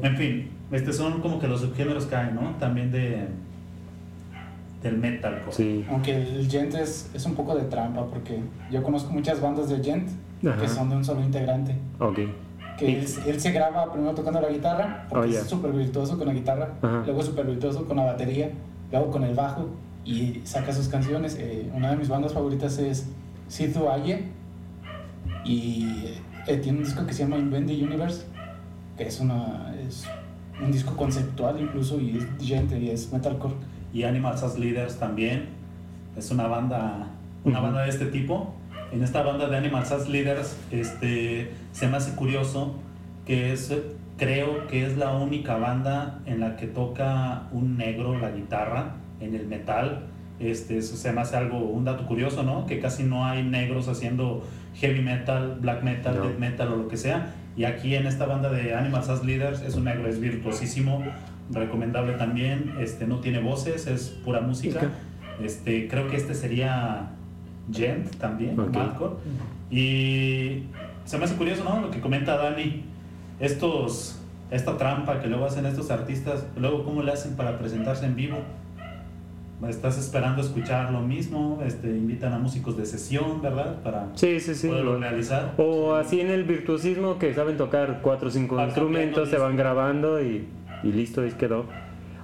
[0.01, 2.55] En fin, este son como que los subgéneros que hay, ¿no?
[2.59, 3.27] También de
[4.81, 5.51] del metalcore.
[5.51, 5.85] Sí.
[5.89, 8.39] Aunque el gent es, es un poco de trampa, porque
[8.71, 10.09] yo conozco muchas bandas de gent
[10.43, 10.59] Ajá.
[10.59, 11.75] que son de un solo integrante.
[11.99, 12.19] Ok.
[12.79, 15.39] Que él, él se graba primero tocando la guitarra, porque Oh, ya.
[15.41, 17.03] es súper virtuoso con la guitarra, Ajá.
[17.05, 18.49] luego súper virtuoso con la batería,
[18.91, 19.69] luego con el bajo,
[20.05, 21.37] y saca sus canciones.
[21.39, 23.07] Eh, una de mis bandas favoritas es
[23.47, 24.29] Sidhu Aye,
[25.43, 26.05] y
[26.47, 28.25] eh, tiene un disco que se llama Invent the Universe,
[28.97, 30.05] que es, una, es
[30.61, 33.55] un disco conceptual incluso, y es gente, y es metalcore.
[33.93, 35.49] Y Animals as Leaders también.
[36.15, 37.07] Es una banda,
[37.43, 38.53] una banda de este tipo.
[38.91, 42.75] En esta banda de Animals as Leaders, este, se me hace curioso
[43.25, 43.73] que es,
[44.17, 49.35] creo que es la única banda en la que toca un negro la guitarra en
[49.35, 50.07] el metal.
[50.39, 52.65] Este, eso se me hace algo, un dato curioso, ¿no?
[52.65, 54.43] Que casi no hay negros haciendo
[54.75, 56.23] heavy metal, black metal, No.
[56.27, 57.33] death metal o lo que sea.
[57.55, 61.03] Y aquí en esta banda de Animals as Leaders es un negro, es virtuosísimo,
[61.51, 62.73] recomendable también.
[62.79, 64.89] Este, no tiene voces, es pura música.
[65.43, 67.09] Este, creo que este sería
[67.71, 68.73] Gent también, Ok.
[68.75, 69.13] Malcolm.
[69.69, 70.63] Y
[71.05, 71.81] se me hace curioso, ¿no?
[71.81, 72.83] Lo que comenta Dani.
[73.39, 74.19] Estos,
[74.51, 78.37] esta trampa que luego hacen estos artistas, luego cómo le hacen para presentarse en vivo.
[79.67, 83.81] Estás esperando escuchar lo mismo, este, invitan a músicos de sesión, ¿verdad?
[83.83, 84.67] Para Sí, sí, sí.
[84.67, 85.53] poderlo realizar.
[85.57, 89.55] O así en el virtuosismo que saben tocar cuatro o cinco Van instrumentos, se van
[89.55, 90.45] grabando y,
[90.83, 91.65] y listo, ahí quedó.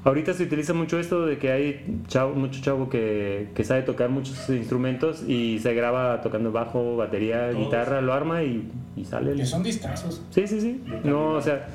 [0.03, 4.09] Ahorita se utiliza mucho esto de que hay chavo, mucho chavo que, que sabe tocar
[4.09, 7.65] muchos instrumentos y se graba tocando bajo, batería, Todos.
[7.65, 9.33] guitarra, lo arma y, y sale.
[9.33, 10.23] Que el- son discazos.
[10.29, 10.81] Sí, sí, sí.
[11.03, 11.67] No, o sea,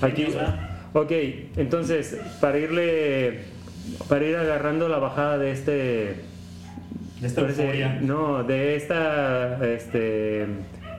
[0.00, 0.26] aquí.
[0.92, 1.12] Ok,
[1.56, 3.59] entonces, para irle.
[4.08, 5.72] Para ir agarrando la bajada de este.
[7.20, 7.98] De esta parece- euforia.
[8.02, 9.64] No, de esta.
[9.66, 10.46] Este.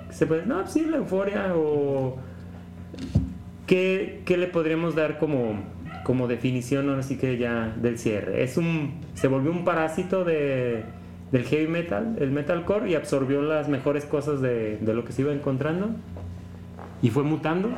[0.10, 2.18] ¿qué Se puede, no, sí, la euforia o.
[3.68, 5.62] ¿Qué, qué le podríamos dar como,
[6.04, 8.44] como definición, ahora sí que ya del cierre?
[8.44, 8.96] Es un.
[9.14, 10.84] Se volvió un parásito de,
[11.32, 15.22] del heavy metal, el metalcore, y absorbió las mejores cosas de, de lo que se
[15.22, 15.90] iba encontrando.
[17.02, 17.70] Y fue mutando.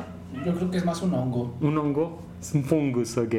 [0.44, 1.54] Yo creo que es más un hongo.
[1.60, 3.34] Un hongo, es un fungus, ok.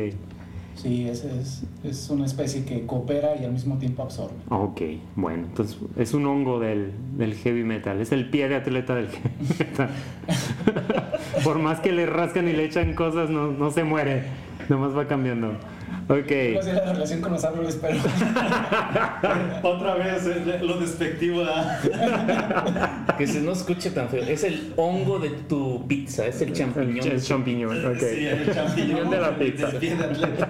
[0.75, 4.35] Sí, es, es, es una especie que coopera y al mismo tiempo absorbe.
[4.49, 4.81] Ok,
[5.15, 9.07] bueno, entonces es un hongo del, del heavy metal, es el pie de atleta del
[9.07, 9.89] heavy metal.
[11.43, 14.23] Por más que le rascan y le echan cosas, no, no se muere,
[14.69, 15.53] nomás va cambiando.
[16.07, 16.31] Ok.
[16.53, 17.97] No sé la relación con los árboles, pero
[19.63, 21.43] Otra vez eh, lo despectivo.
[23.17, 24.23] Que se no escuche tan feo.
[24.23, 27.07] Es el hongo de tu pizza, es el champiñón.
[27.07, 27.97] El champiñón, ok.
[27.97, 29.67] Sí, el champiñón de la pizza.
[29.67, 30.49] del pie de atleta.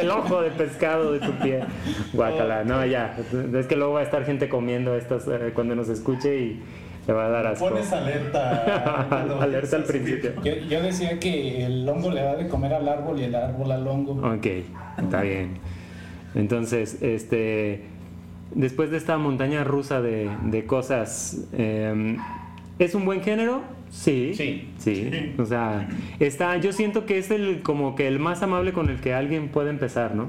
[0.00, 1.64] El ojo de pescado de tu pie.
[2.12, 3.16] Guacala, no, ya.
[3.54, 6.62] Es que luego va a estar gente comiendo estas eh, cuando nos escuche y
[7.10, 7.68] le va a dar asco.
[7.68, 9.08] Pones alerta.
[9.40, 10.32] Alerta al principio.
[10.44, 13.72] yo, yo decía que el hongo le da de comer al árbol y el árbol
[13.72, 14.12] al hongo.
[14.12, 14.46] Ok,
[15.02, 15.58] está bien.
[16.36, 17.82] Entonces, este,
[18.54, 22.16] después de esta montaña rusa de, de cosas, eh,
[22.78, 23.62] ¿es un buen género?
[23.90, 24.68] Sí, Sí.
[24.78, 25.34] sí.
[25.36, 25.88] O sea,
[26.20, 29.48] está, yo siento que es el como que el más amable con el que alguien
[29.48, 30.28] puede empezar, ¿no?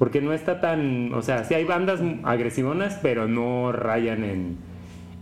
[0.00, 4.56] Porque no está tan, o sea, sí hay bandas agresivonas, pero no rayan en,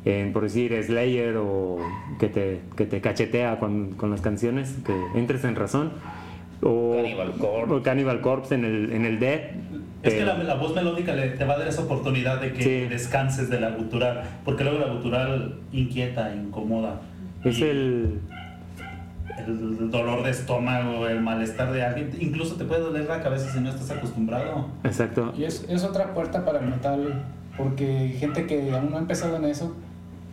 [0.05, 1.78] en por decir, Slayer o
[2.18, 5.92] que te, que te cachetea con, con las canciones, que entres en razón.
[6.62, 7.74] O Cannibal Corpse.
[7.74, 9.40] o Cannibal Corpse en el, en el Dead.
[10.03, 12.62] Es que la, la voz melódica le- te va a dar esa oportunidad de que
[12.62, 12.88] Sí.
[12.88, 17.01] descanses de la gutural, porque luego la gutural inquieta, incomoda.
[17.44, 18.20] es el...
[19.46, 23.61] el dolor de estómago, el malestar de alguien, incluso te puede doler la cabeza si
[23.61, 24.68] no estás acostumbrado.
[24.84, 25.32] Exacto.
[25.36, 27.22] Y es, es otra puerta para el metal,
[27.57, 29.76] porque gente que aún no ha empezado en eso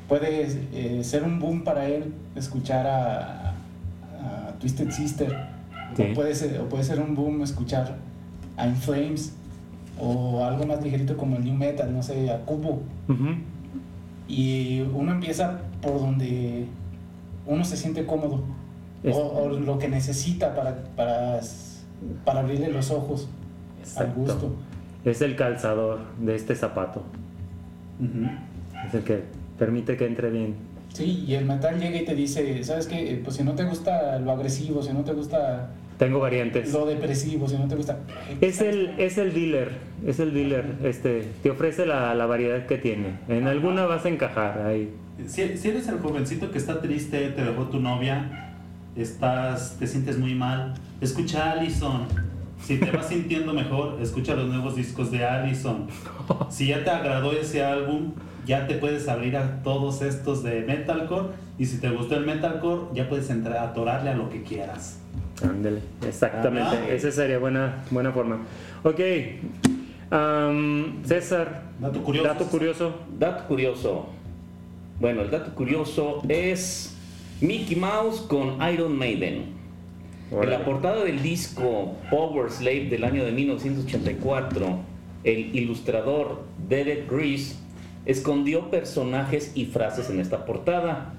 [0.07, 5.57] puede eh, ser un boom para él escuchar a, a Twisted Sister,
[5.95, 6.03] Sí.
[6.11, 7.95] o, puede ser, o puede ser un boom escuchar
[8.57, 9.33] a In Flames,
[9.99, 12.81] o algo más ligerito como el New Metal, no sé, a Cubo.
[14.27, 16.65] Y uno empieza por donde
[17.45, 18.43] uno se siente cómodo,
[19.03, 21.39] Es- o, o lo que necesita para, para,
[22.25, 23.29] para abrirle los ojos
[23.95, 24.53] al gusto.
[25.05, 27.03] Es el calzador de este zapato.
[28.87, 29.23] Es el que
[29.57, 30.55] permite que entre bien.
[30.93, 33.19] Sí, y el metal llega y te dice, ¿sabes qué?
[33.23, 36.71] Pues si no te gusta lo agresivo, si no te gusta Tengo variantes.
[36.73, 37.99] lo depresivo, si no te gusta...
[38.41, 39.71] Es el, es el dealer,
[40.05, 43.19] es el dealer, este, te ofrece la, la variedad que tiene.
[43.27, 44.89] En alguna vas a encajar ahí.
[45.27, 48.55] Si, si eres el jovencito que está triste, te dejó tu novia,
[48.95, 52.07] estás, te sientes muy mal, escucha a Allison.
[52.67, 55.87] Si te vas sintiendo mejor, escucha los nuevos discos de Allison.
[56.49, 58.11] Si ya te agradó ese álbum,
[58.45, 61.29] ya te puedes abrir a todos estos de metalcore.
[61.57, 64.99] Y si te gustó el metalcore, ya puedes entrar a atorarle a lo que quieras.
[65.41, 66.75] Ándale, exactamente.
[66.75, 66.89] Ajá.
[66.89, 68.39] Esa sería buena, buena forma.
[68.83, 68.99] Ok,
[70.11, 72.27] am, César, Dato curioso.
[72.27, 72.93] dato curioso.
[73.17, 74.09] Dato curioso.
[74.99, 76.97] Bueno, el dato curioso es
[77.39, 79.55] Mickey Mouse con Iron Maiden.
[80.29, 84.79] En la portada del disco Power Slave del año de 1984,
[85.23, 87.55] el ilustrador Derek Reese
[88.05, 91.13] escondió personajes y frases en esta portada.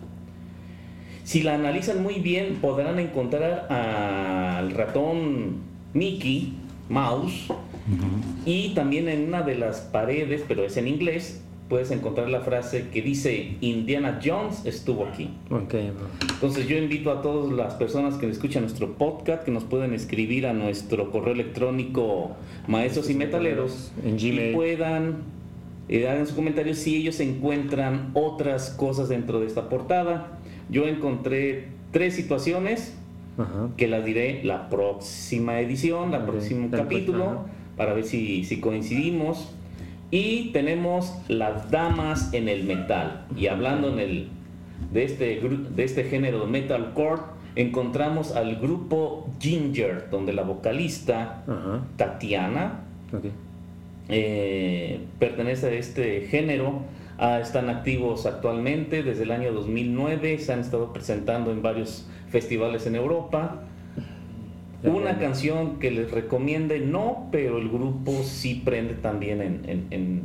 [1.24, 5.56] Si la analizan muy bien, podrán encontrar al ratón
[5.94, 6.54] Mickey
[6.90, 7.48] Mouse
[8.44, 12.88] y también en una de las paredes, pero es en inglés, puedes encontrar la frase
[12.92, 15.30] que dice Indiana Jones estuvo aquí.
[15.50, 15.74] Ok,
[16.32, 20.46] Entonces yo invito a todas las personas que escuchan nuestro podcast que nos pueden escribir
[20.46, 22.30] a nuestro correo electrónico
[22.66, 24.50] maestros y metaleros En Gmail.
[24.50, 25.16] y puedan
[25.88, 30.38] eh, dar en sus comentarios si ellos encuentran otras cosas dentro de esta portada.
[30.70, 32.94] Yo encontré tres situaciones
[33.38, 33.68] Ajá.
[33.76, 37.44] que las diré la próxima edición, el Ok, próximo la capítulo,
[37.76, 39.54] para ver si, si coincidimos.
[40.10, 43.26] Y tenemos las damas en el metal.
[43.36, 44.28] Y hablando en el,
[44.92, 47.22] de, este, de este género metalcore,
[47.56, 51.44] encontramos al grupo Ginger, donde la vocalista.
[51.96, 52.84] Tatiana
[54.08, 56.82] eh, pertenece a este género.
[57.18, 62.86] Ah, están activos actualmente desde el año 2009, se han estado presentando en varios festivales
[62.86, 63.64] en Europa.
[64.84, 70.22] Una canción que les recomiende, no, pero el grupo sí prende también en, en- en-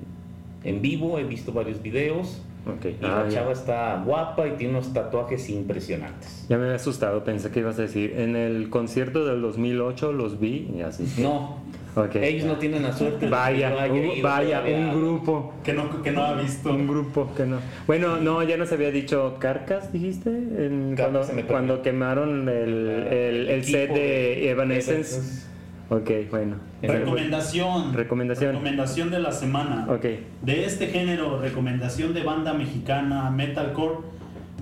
[0.63, 2.41] en vivo, he visto varios videos.
[2.65, 3.39] Y Ah, la ya.
[3.41, 6.45] chava está guapa y tiene unos tatuajes impresionantes.
[6.47, 8.13] Ya me había asustado, pensé que ibas a decir.
[8.17, 11.21] En el concierto del 2008 los vi y así.
[11.21, 11.57] No,
[11.95, 12.15] Ok.
[12.15, 14.61] ellos no tienen la suerte de que Vaya, un, vaya,
[14.93, 15.53] grupo.
[15.63, 16.71] Que no, que no ha visto.
[16.73, 17.57] Un grupo que no.
[17.85, 23.49] Bueno, no, ya nos había dicho Carcas, dijiste, en- cuando, me cuando quemaron el, el,
[23.49, 25.15] el set de Evanescence.
[25.17, 25.47] Evanescence.
[25.89, 26.55] Ok, bueno.
[26.81, 27.93] Recomendación.
[27.93, 28.51] Recomendación.
[28.53, 29.85] Recomendación de la semana.
[29.89, 30.05] Ok.
[30.41, 33.97] De este género, recomendación de banda mexicana, metalcore.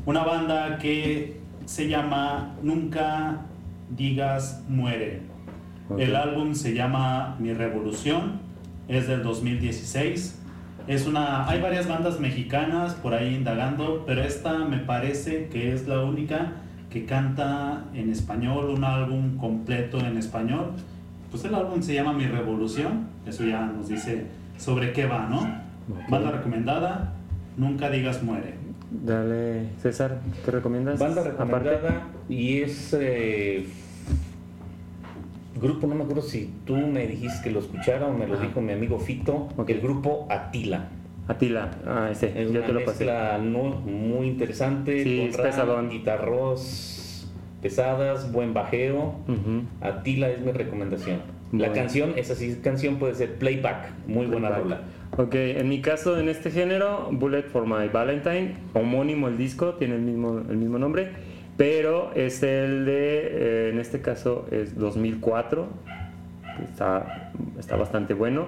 [0.05, 3.41] Una banda que se llama Nunca
[3.89, 5.21] Digas Muere.
[5.97, 8.39] El álbum se llama Mi Revolución,
[8.87, 10.39] es del 2016.
[10.87, 15.87] Es una, hay varias bandas mexicanas por ahí indagando, pero esta me parece que es
[15.87, 16.53] la única
[16.89, 20.71] que canta en español, un álbum completo en español.
[21.29, 24.25] Pues el álbum se llama Mi Revolución, eso ya nos dice
[24.57, 25.61] sobre qué va, ¿no?
[26.09, 27.13] Banda recomendada,
[27.57, 28.55] Nunca digas muere.
[28.91, 30.99] Dale, César, ¿qué recomiendas?
[30.99, 31.69] Banda Aparte.
[31.69, 33.67] recomendada y es eh,
[35.59, 38.61] grupo, no me acuerdo si tú me dijiste que lo escuchara o me lo dijo
[38.61, 39.69] mi amigo Fito, Ok.
[39.69, 40.89] el grupo Atila.
[41.27, 43.05] Atila, ah, ese, Es una te lo pasé.
[43.05, 45.89] mezcla no- muy interesante, Sí, con pesadón.
[45.89, 47.27] guitarros
[47.61, 49.15] pesadas, buen bajeo.
[49.81, 51.19] Atila es mi recomendación.
[51.51, 54.81] La canción, esa sí canción puede ser playback, muy buena rola.
[55.17, 59.95] Ok, en mi caso, en este género, Bullet for My Valentine, homónimo el disco, tiene
[59.95, 61.11] el mismo, el mismo nombre,
[61.57, 65.67] pero es el de, eh, en este caso, es 2004,
[66.57, 68.45] que está, está bastante bueno.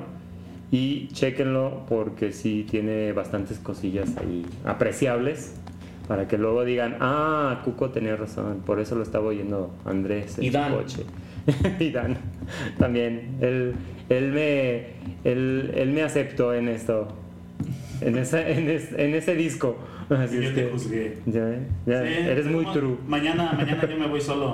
[0.71, 5.55] Y chequenlo porque sí tiene bastantes cosillas ahí apreciables
[6.07, 10.45] para que luego digan, ah, Cuco tenía razón, por eso lo estaba oyendo Andrés en
[10.45, 11.03] su coche.
[11.79, 12.17] y Dan
[12.79, 13.35] también.
[13.41, 13.73] Él,
[14.09, 14.77] él, me,
[15.29, 17.07] él, él me aceptó en esto,
[18.01, 19.77] en, esa, en, es- en ese disco.
[20.17, 21.17] Así yo es te que, juzgué.
[21.25, 21.49] ya,
[21.85, 22.97] ya, Sí, eres muy true.
[23.07, 24.53] Mañana, mañana yo me voy solo.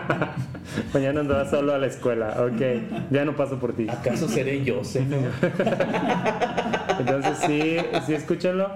[0.94, 3.10] Mañana andas solo a la escuela, ok.
[3.10, 3.86] Ya no paso por ti.
[3.88, 5.04] ¿Acaso seré Joseph?
[6.98, 7.76] Entonces sí,
[8.06, 8.68] sí, escúchenlo.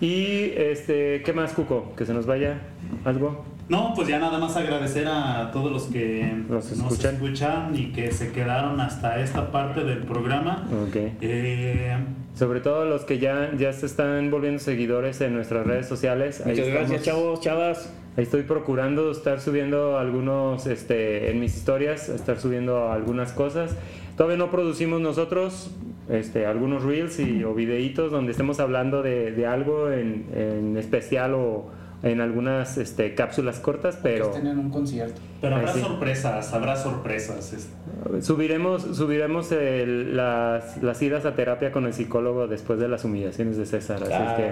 [0.00, 1.92] Y este, ¿qué más, Cuco?
[1.96, 2.58] Que se nos vaya
[3.04, 3.44] algo.
[3.68, 7.74] No, pues ya nada más agradecer a todos los que Nos nos escuchan.
[7.74, 10.68] y que se quedaron hasta esta parte del programa.
[10.86, 10.96] Ok.
[11.20, 11.96] Eh,
[12.34, 16.42] Sobre todo los que ya, ya se están volviendo seguidores en nuestras redes sociales.
[16.46, 17.04] Ahí Muchas gracias, estamos.
[17.04, 17.92] chavos, chavas.
[18.16, 23.76] Ahí estoy procurando estar subiendo algunos, este, en mis historias, estar subiendo algunas cosas.
[24.16, 25.70] Todavía no producimos nosotros
[26.08, 31.34] este, algunos reels y, o videitos donde estemos hablando de, de algo en, en especial
[31.34, 31.66] o
[32.02, 35.20] en algunas este, cápsulas cortas, pero Estén en un concierto.
[35.40, 35.80] pero habrá sí.
[35.80, 37.52] sorpresas, habrá sorpresas.
[37.52, 43.04] es- subiremos, subiremos el- las, las idas a terapia con el psicólogo después de las
[43.04, 44.02] humillaciones de César.
[44.02, 44.50] Así es que...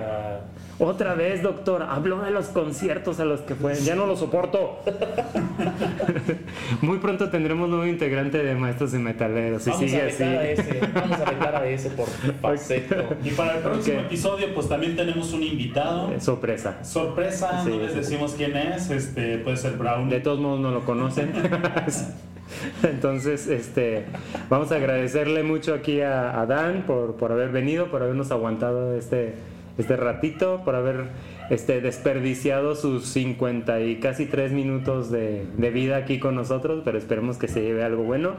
[0.79, 3.75] Otra vez, doctor, habló de los conciertos a los que fue.
[3.77, 4.81] Ya no lo soporto.
[6.81, 9.63] Muy pronto tendremos nuevo integrante de Maestros y Metaleros.
[9.63, 10.23] Si vamos, sigue a así.
[10.25, 12.07] a ese, vamos a vetar a ese por
[12.43, 12.97] faceto.
[13.23, 16.13] Y para el próximo episodio, pues también tenemos un invitado.
[16.13, 16.85] Eh, Sorpresa.
[16.85, 20.09] Sorpresa, Sí, no les decimos quién es, este puede ser Brown.
[20.09, 21.33] De todos modos no lo conocen.
[22.83, 24.07] Entonces, este,
[24.51, 28.95] vamos a agradecerle mucho aquí a, a Dan por, por haber venido, por habernos aguantado
[28.97, 29.35] este,
[29.79, 31.07] este ratito, por haber
[31.51, 36.97] este, desperdiciado sus 50 y casi 3 minutos de, de vida aquí con nosotros, pero
[36.99, 38.35] esperemos que se lleve algo bueno.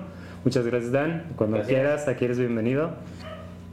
[0.46, 1.24] Muchas gracias, Dan.
[1.36, 1.76] Cuando Gracias.
[1.76, 2.92] quieras, aquí eres bienvenido.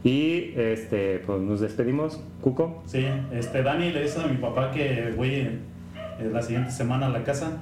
[0.05, 2.21] Y este, pues nos despedimos.
[2.41, 2.83] Cuco.
[2.87, 5.59] Sí, este Dani le dice a mi papá que voy eh,
[6.33, 7.59] la siguiente semana a la casa.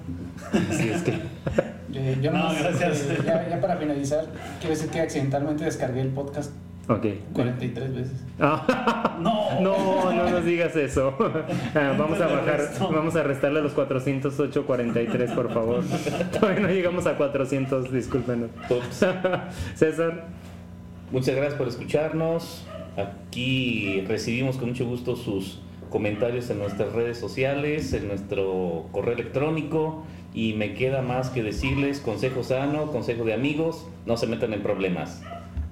[0.70, 1.12] Así es que.
[1.92, 3.00] Eh, yo No, nomás, gracias.
[3.10, 4.24] eh, ya, ya para finalizar,
[4.60, 6.52] quiero decir que accidentalmente descargué el podcast
[6.90, 7.06] Ok.
[7.32, 8.24] 43 veces.
[8.42, 9.18] Ah.
[9.20, 11.14] No, No, no nos digas eso.
[11.74, 15.84] Ah, vamos a bajar, vamos a restarle los 408.43, por favor.
[16.32, 18.50] Todavía no llegamos a 400, discúlpenos.
[19.74, 20.26] César,
[21.12, 22.64] Muchas gracias por escucharnos.
[22.96, 25.60] Aquí recibimos con mucho gusto sus
[25.90, 30.04] comentarios en nuestras redes sociales, en nuestro correo electrónico.
[30.32, 34.62] Y me queda más que decirles consejo sano, consejo de amigos, no se metan en
[34.62, 35.20] problemas.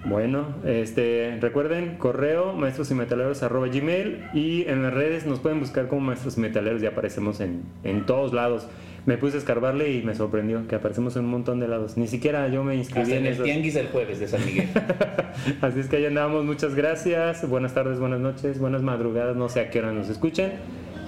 [0.04, 5.58] Bueno, este, recuerden, correo maestros y metaleros arroba gmail y en las redes nos pueden
[5.60, 8.68] buscar como maestros y metaleros, ya aparecemos en, en todos lados.
[9.06, 11.96] Me puse a escarbarle y me sorprendió que aparecemos en un montón de lados.
[11.96, 13.44] Ni siquiera yo me inscribí Hasta en en el esos.
[13.44, 14.68] tianguis el jueves de San Miguel.
[15.62, 19.60] Así es que ahí andamos, muchas gracias, buenas tardes, buenas noches, buenas madrugadas, no sé
[19.60, 20.52] a qué hora nos escuchen.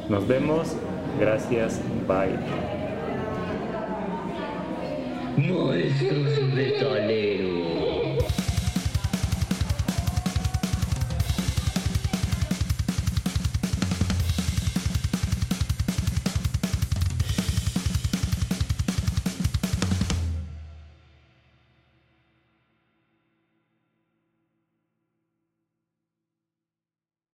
[0.09, 0.77] Nos vemos,
[1.21, 2.37] gracias, bye.
[5.37, 8.50] Maestros metaleros.